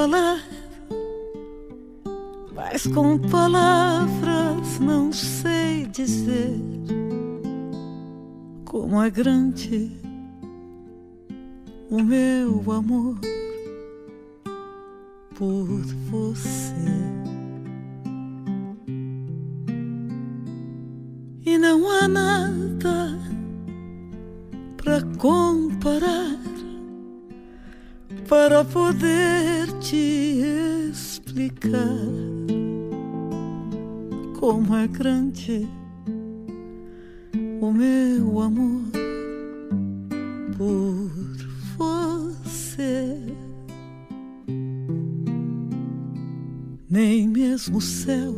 falar, 0.00 0.42
mas 2.54 2.86
com 2.86 3.18
palavras 3.18 4.80
não 4.80 5.12
sei 5.12 5.84
dizer 5.88 6.58
como 8.64 9.02
é 9.02 9.10
grande 9.10 9.92
o 11.90 12.02
meu 12.02 12.64
amor 12.72 13.18
por 15.34 15.66
você. 16.10 16.74
E 21.44 21.58
não 21.58 21.90
há 21.90 22.08
nada 22.08 23.18
para 24.78 25.02
comparar 25.18 26.39
para 28.30 28.64
poder 28.64 29.66
te 29.80 30.40
explicar 30.88 31.98
como 34.38 34.76
é 34.76 34.86
grande 34.86 35.68
o 37.60 37.72
meu 37.72 38.40
amor 38.40 38.84
por 40.56 41.10
você. 41.76 43.18
Nem 46.88 47.26
mesmo 47.26 47.78
o 47.78 47.80
céu, 47.80 48.36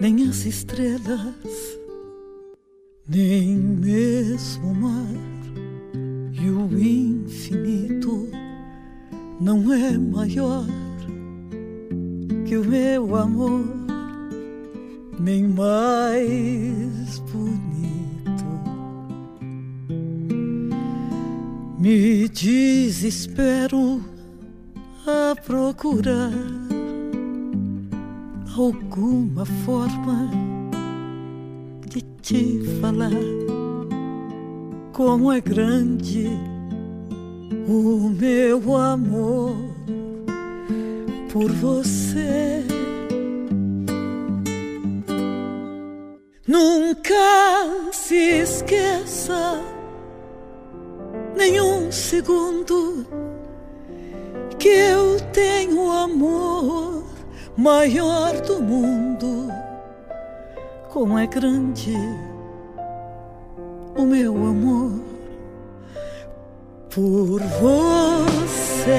nem 0.00 0.28
as 0.28 0.44
estrelas, 0.44 1.78
nem 3.08 3.56
mesmo 3.56 4.72
o 4.72 4.74
mar 4.74 5.30
e 6.32 6.50
o 6.50 6.66
infinito 7.30 8.28
não 9.40 9.72
é 9.72 9.96
maior 9.96 10.66
que 12.44 12.56
o 12.56 12.64
meu 12.64 13.14
amor, 13.14 13.64
nem 15.18 15.46
mais 15.46 17.20
bonito. 17.30 18.44
Me 21.78 22.28
desespero 22.28 24.02
a 25.06 25.36
procurar 25.40 26.32
alguma 28.56 29.46
forma 29.46 30.28
de 31.88 32.02
te 32.20 32.60
falar 32.80 33.10
como 34.92 35.32
é 35.32 35.40
grande 35.40 36.49
o 37.50 38.10
meu 38.10 38.76
amor 38.76 39.56
por 41.32 41.50
você. 41.50 42.64
Nunca 46.46 47.92
se 47.92 48.40
esqueça, 48.42 49.60
nenhum 51.36 51.90
segundo, 51.92 53.06
que 54.58 54.68
eu 54.68 55.20
tenho 55.32 55.86
o 55.86 55.92
amor 55.92 57.04
maior 57.56 58.40
do 58.40 58.60
mundo. 58.60 59.48
Como 60.88 61.16
é 61.18 61.26
grande 61.26 61.94
o 63.96 64.02
meu 64.02 64.34
amor 64.34 65.09
por 66.90 67.40
você. 67.60 68.90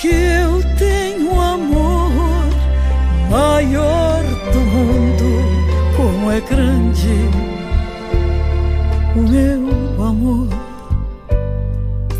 Que 0.00 0.08
eu 0.08 0.62
tenho 0.78 1.38
amor 1.38 2.10
maior 3.30 4.22
do 4.50 4.60
mundo, 4.60 5.24
como 5.94 6.30
é 6.30 6.40
grande 6.40 7.28
o 9.14 9.20
meu 9.28 10.02
amor 10.02 10.48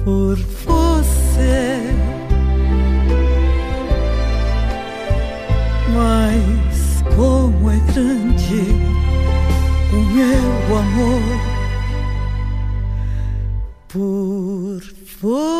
por 0.05 0.36
você. 0.36 1.81
Mas 5.94 7.02
como 7.16 7.70
é 7.70 7.78
grande 7.94 8.62
o 9.90 9.97
meu 9.97 10.78
amor 10.78 11.40
por 13.89 14.82
você. 15.23 15.60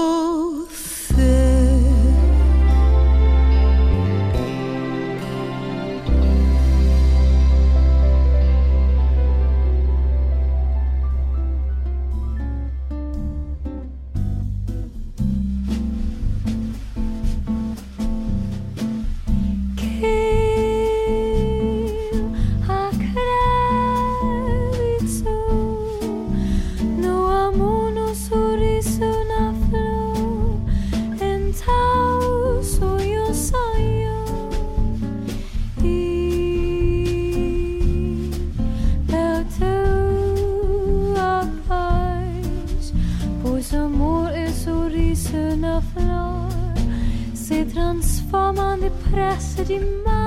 pressa 49.11 49.63
di. 49.65 50.20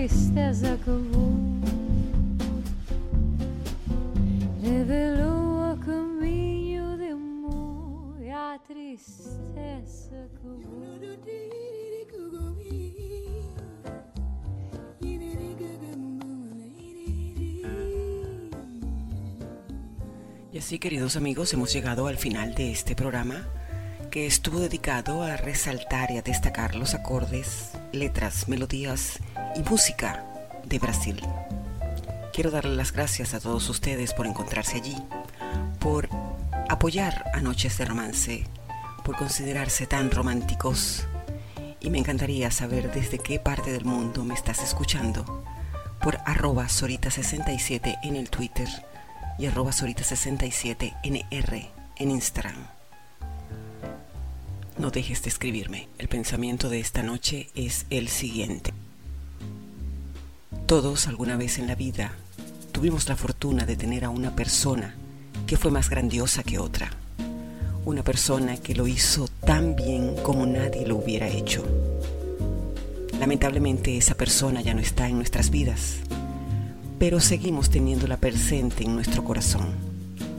Tristeza 0.00 0.78
caminho 5.84 6.96
de 6.96 7.08
amor 7.10 8.16
a 8.32 8.58
tristeza 8.66 10.24
acabou 10.24 10.80
Y 20.52 20.58
así, 20.58 20.78
queridos 20.78 21.16
amigos, 21.16 21.52
hemos 21.52 21.72
llegado 21.72 22.06
al 22.06 22.16
final 22.16 22.54
de 22.54 22.72
este 22.72 22.96
programa 22.96 23.46
que 24.10 24.26
estuvo 24.26 24.58
dedicado 24.58 25.22
a 25.22 25.36
resaltar 25.36 26.10
y 26.10 26.16
a 26.16 26.22
destacar 26.22 26.74
los 26.74 26.94
acordes, 26.94 27.70
letras, 27.92 28.48
melodías 28.48 29.20
y 29.56 29.60
música 29.60 30.24
de 30.64 30.78
Brasil. 30.78 31.20
Quiero 32.32 32.50
darle 32.50 32.76
las 32.76 32.92
gracias 32.92 33.34
a 33.34 33.40
todos 33.40 33.68
ustedes 33.68 34.14
por 34.14 34.26
encontrarse 34.26 34.76
allí, 34.76 34.96
por 35.78 36.08
apoyar 36.68 37.24
a 37.34 37.40
Noches 37.40 37.78
de 37.78 37.84
Romance, 37.84 38.44
por 39.04 39.16
considerarse 39.16 39.86
tan 39.86 40.10
románticos 40.10 41.06
y 41.80 41.90
me 41.90 41.98
encantaría 41.98 42.50
saber 42.50 42.92
desde 42.92 43.18
qué 43.18 43.38
parte 43.38 43.72
del 43.72 43.84
mundo 43.84 44.24
me 44.24 44.34
estás 44.34 44.62
escuchando 44.62 45.44
por 46.00 46.18
arroba 46.24 46.64
Sorita67 46.64 47.98
en 48.02 48.16
el 48.16 48.30
Twitter 48.30 48.68
y 49.38 49.46
arroba 49.46 49.70
Sorita67NR 49.72 51.68
en 51.96 52.10
Instagram. 52.10 52.66
No 54.78 54.90
dejes 54.90 55.22
de 55.22 55.28
escribirme. 55.28 55.88
El 55.98 56.08
pensamiento 56.08 56.70
de 56.70 56.80
esta 56.80 57.02
noche 57.02 57.50
es 57.54 57.84
el 57.90 58.08
siguiente. 58.08 58.72
Todos 60.70 61.08
alguna 61.08 61.36
vez 61.36 61.58
en 61.58 61.66
la 61.66 61.74
vida 61.74 62.12
tuvimos 62.70 63.08
la 63.08 63.16
fortuna 63.16 63.66
de 63.66 63.74
tener 63.74 64.04
a 64.04 64.08
una 64.08 64.36
persona 64.36 64.94
que 65.44 65.56
fue 65.56 65.72
más 65.72 65.90
grandiosa 65.90 66.44
que 66.44 66.60
otra. 66.60 66.90
Una 67.84 68.04
persona 68.04 68.56
que 68.56 68.76
lo 68.76 68.86
hizo 68.86 69.26
tan 69.44 69.74
bien 69.74 70.14
como 70.22 70.46
nadie 70.46 70.86
lo 70.86 70.94
hubiera 70.94 71.26
hecho. 71.26 71.64
Lamentablemente 73.18 73.96
esa 73.96 74.14
persona 74.14 74.60
ya 74.60 74.72
no 74.72 74.80
está 74.80 75.08
en 75.08 75.16
nuestras 75.16 75.50
vidas, 75.50 75.96
pero 77.00 77.18
seguimos 77.18 77.68
teniéndola 77.70 78.18
presente 78.18 78.84
en 78.84 78.94
nuestro 78.94 79.24
corazón. 79.24 79.70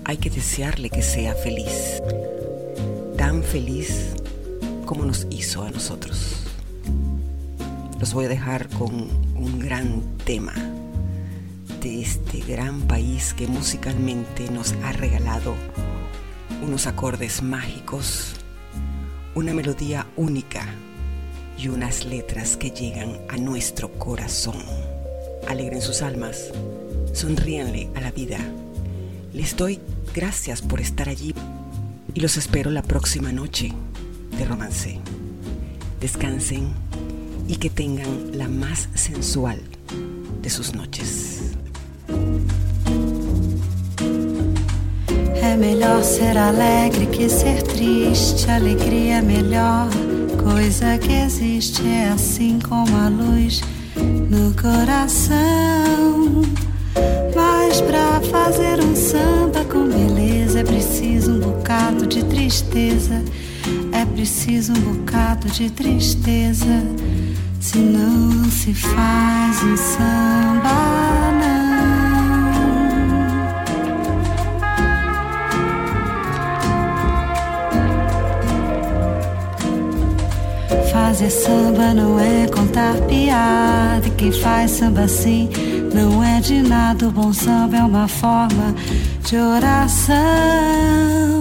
Hay 0.06 0.16
que 0.16 0.30
desearle 0.30 0.90
que 0.90 1.02
sea 1.02 1.36
feliz, 1.36 2.02
tan 3.18 3.44
feliz 3.44 4.14
como 4.86 5.04
nos 5.04 5.28
hizo 5.30 5.64
a 5.64 5.72
nosotros. 5.72 6.41
Los 8.02 8.16
voy 8.16 8.26
a 8.26 8.30
dejar 8.30 8.68
con 8.68 8.92
un 9.36 9.60
gran 9.60 10.02
tema 10.26 10.56
de 11.84 12.02
este 12.02 12.40
gran 12.40 12.82
país 12.88 13.36
que 13.36 13.46
musicalmente 13.46 14.50
nos 14.50 14.74
ha 14.84 14.92
regalado 14.92 15.54
unos 16.64 16.88
acordes 16.88 17.44
mágicos, 17.44 18.38
una 19.36 19.54
melodía 19.54 20.08
única 20.18 20.66
y 21.60 21.68
unas 21.68 22.04
letras 22.04 22.58
que 22.58 22.72
llegan 22.72 23.20
a 23.30 23.38
nuestro 23.38 23.92
corazón. 23.92 24.58
Alegren 25.48 25.84
sus 25.84 26.02
almas, 26.02 26.52
sonríanle 27.14 27.88
a 27.94 28.02
la 28.02 28.10
vida. 28.10 28.40
Les 29.32 29.56
doy 29.56 29.80
gracias 30.16 30.64
por 30.64 30.82
estar 30.82 31.08
allí 31.08 31.36
y 32.16 32.20
los 32.20 32.36
espero 32.36 32.72
la 32.72 32.82
próxima 32.82 33.32
noche 33.32 33.72
de 34.40 34.46
romance. 34.46 35.00
Descansen 36.00 36.74
y 37.48 37.56
que 37.56 37.70
tengan 37.70 38.38
la 38.38 38.48
más 38.48 38.90
sensual 38.96 39.60
de 40.42 40.50
sus 40.50 40.74
noches. 40.74 41.52
É 45.42 45.56
melhor 45.58 46.04
ser 46.04 46.38
alegre 46.38 47.08
que 47.08 47.28
ser 47.30 47.62
triste. 47.64 48.50
Alegria 48.50 49.18
é 49.18 49.22
melhor 49.22 49.90
coisa 50.44 50.98
que 50.98 51.14
existe. 51.14 51.82
É 51.88 52.10
assim 52.10 52.60
como 52.60 52.96
a 52.96 53.10
luz 53.10 53.62
no 54.30 54.54
coração. 54.54 56.42
Mas 57.36 57.82
pra 57.82 58.22
fazer 58.22 58.80
um 58.82 58.96
samba 58.96 59.66
com 59.66 59.88
beleza 59.88 60.62
é 60.62 60.64
preciso 60.64 61.34
um 61.34 61.40
bocado 61.40 62.06
de 62.06 62.24
tristeza. 62.24 63.22
É 63.92 64.06
preciso 64.06 64.74
um 64.74 64.94
bocado 64.94 65.48
de 65.50 65.70
tristeza. 65.70 66.84
Se 67.60 67.78
não 67.78 68.50
se 68.50 68.74
faz 68.74 69.64
um 69.64 69.78
samba. 69.78 71.02
Fazer 80.92 81.30
samba 81.30 81.94
não 81.94 82.20
é 82.20 82.48
contar 82.48 82.96
piada. 83.08 84.08
E 84.08 84.12
quem 84.12 84.32
faz 84.32 84.72
samba 84.72 85.02
assim 85.02 85.50
não 85.94 86.24
é 86.24 86.40
de 86.40 86.62
nada. 86.62 87.08
O 87.08 87.12
bom 87.12 87.32
samba 87.32 87.78
é 87.78 87.84
uma 87.84 88.08
forma 88.08 88.74
de 89.24 89.38
oração. 89.38 91.41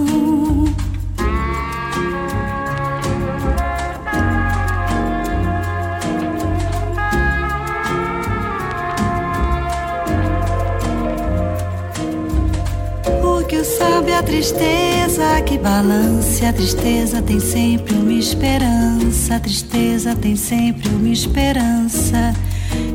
A 14.21 14.23
tristeza 14.23 15.41
que 15.47 15.57
balança. 15.57 16.49
A 16.49 16.53
tristeza 16.53 17.21
tem 17.23 17.39
sempre 17.39 17.95
uma 17.95 18.13
esperança. 18.13 19.35
A 19.35 19.39
tristeza 19.39 20.15
tem 20.15 20.35
sempre 20.35 20.87
uma 20.89 21.09
esperança 21.09 22.33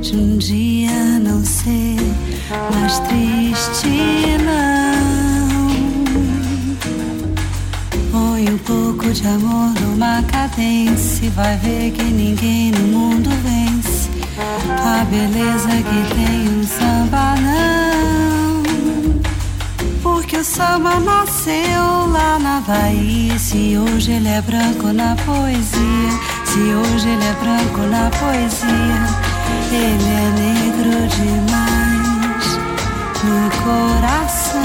de 0.01 0.16
um 0.16 0.36
dia 0.39 1.19
não 1.20 1.44
ser 1.44 1.97
mais 2.73 3.01
triste, 3.01 3.89
não. 4.44 5.66
Põe 8.12 8.48
um 8.48 8.59
pouco 8.59 9.12
de 9.12 9.27
amor 9.27 9.74
numa 9.81 10.23
cadência 10.23 11.28
vai 11.31 11.57
ver 11.57 11.90
que 11.90 12.05
ninguém 12.05 12.70
no 12.70 12.86
mundo 12.86 13.31
vence 13.43 14.09
a 14.69 15.05
beleza 15.05 15.69
que 15.69 16.15
tem 16.15 16.48
um 16.57 16.65
samba, 16.65 17.35
não. 17.40 18.45
Porque 20.07 20.37
o 20.37 20.45
samba 20.45 21.01
nasceu 21.01 22.07
lá 22.12 22.39
na 22.39 22.61
Bahia. 22.61 23.37
Se 23.41 23.77
hoje 23.77 24.12
ele 24.12 24.28
é 24.28 24.41
branco 24.41 24.93
na 24.93 25.16
poesia, 25.16 26.12
se 26.45 26.61
hoje 26.61 27.09
ele 27.09 27.24
é 27.24 27.33
branco 27.43 27.81
na 27.91 28.09
poesia. 28.11 29.03
Ele 29.73 30.11
é 30.23 30.28
negro 30.45 31.09
demais 31.19 32.47
no 33.24 33.51
coração. 33.65 34.62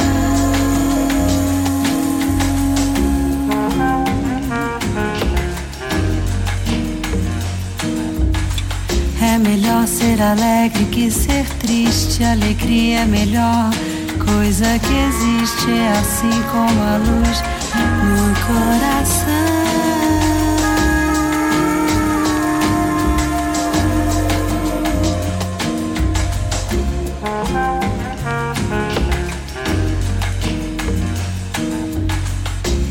É 9.20 9.38
melhor 9.40 9.88
ser 9.88 10.22
alegre 10.22 10.86
que 10.86 11.10
ser 11.10 11.48
triste. 11.58 12.24
Alegria 12.24 13.00
é 13.00 13.06
melhor 13.06 13.72
coisa 14.36 14.80
que 14.80 14.94
existe. 14.94 15.72
É 15.72 15.92
assim 15.92 16.42
como 16.52 16.82
a 16.82 16.98
luz 16.98 17.44
no 18.08 18.26
coração. 18.48 19.52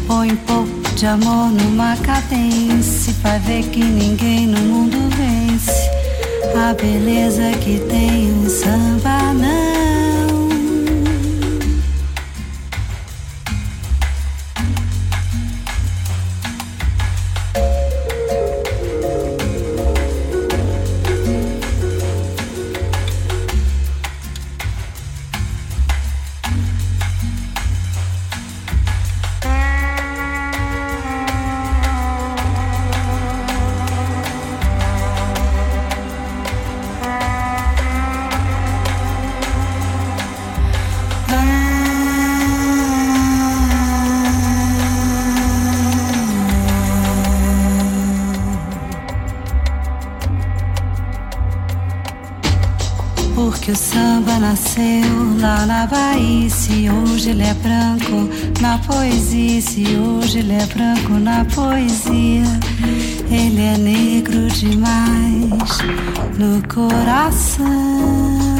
Põe 0.07 0.33
um 0.33 0.37
pouco 0.37 0.95
de 0.95 1.07
amor 1.07 1.51
numa 1.51 1.97
cadência. 1.97 3.15
Vai 3.23 3.39
ver 3.41 3.63
que 3.65 3.85
ninguém 3.85 4.47
no 4.47 4.61
mundo 4.61 4.97
vence 5.17 5.91
a 6.57 6.75
beleza 6.75 7.53
que 7.59 7.79
tem 7.89 8.33
um 8.33 8.49
samba, 8.49 9.33
não. 9.35 9.80
Hoje 57.31 57.33
ele 57.33 57.43
é 57.45 57.55
branco 57.55 58.29
na 58.61 58.79
poesia, 58.79 59.61
se 59.61 59.85
hoje 59.97 60.41
ele 60.41 60.55
é 60.55 60.67
branco 60.67 61.13
na 61.13 61.45
poesia, 61.45 62.43
ele 63.31 63.63
é 63.63 63.79
negro 63.79 64.49
demais 64.49 65.79
no 66.37 66.61
coração. 66.69 68.60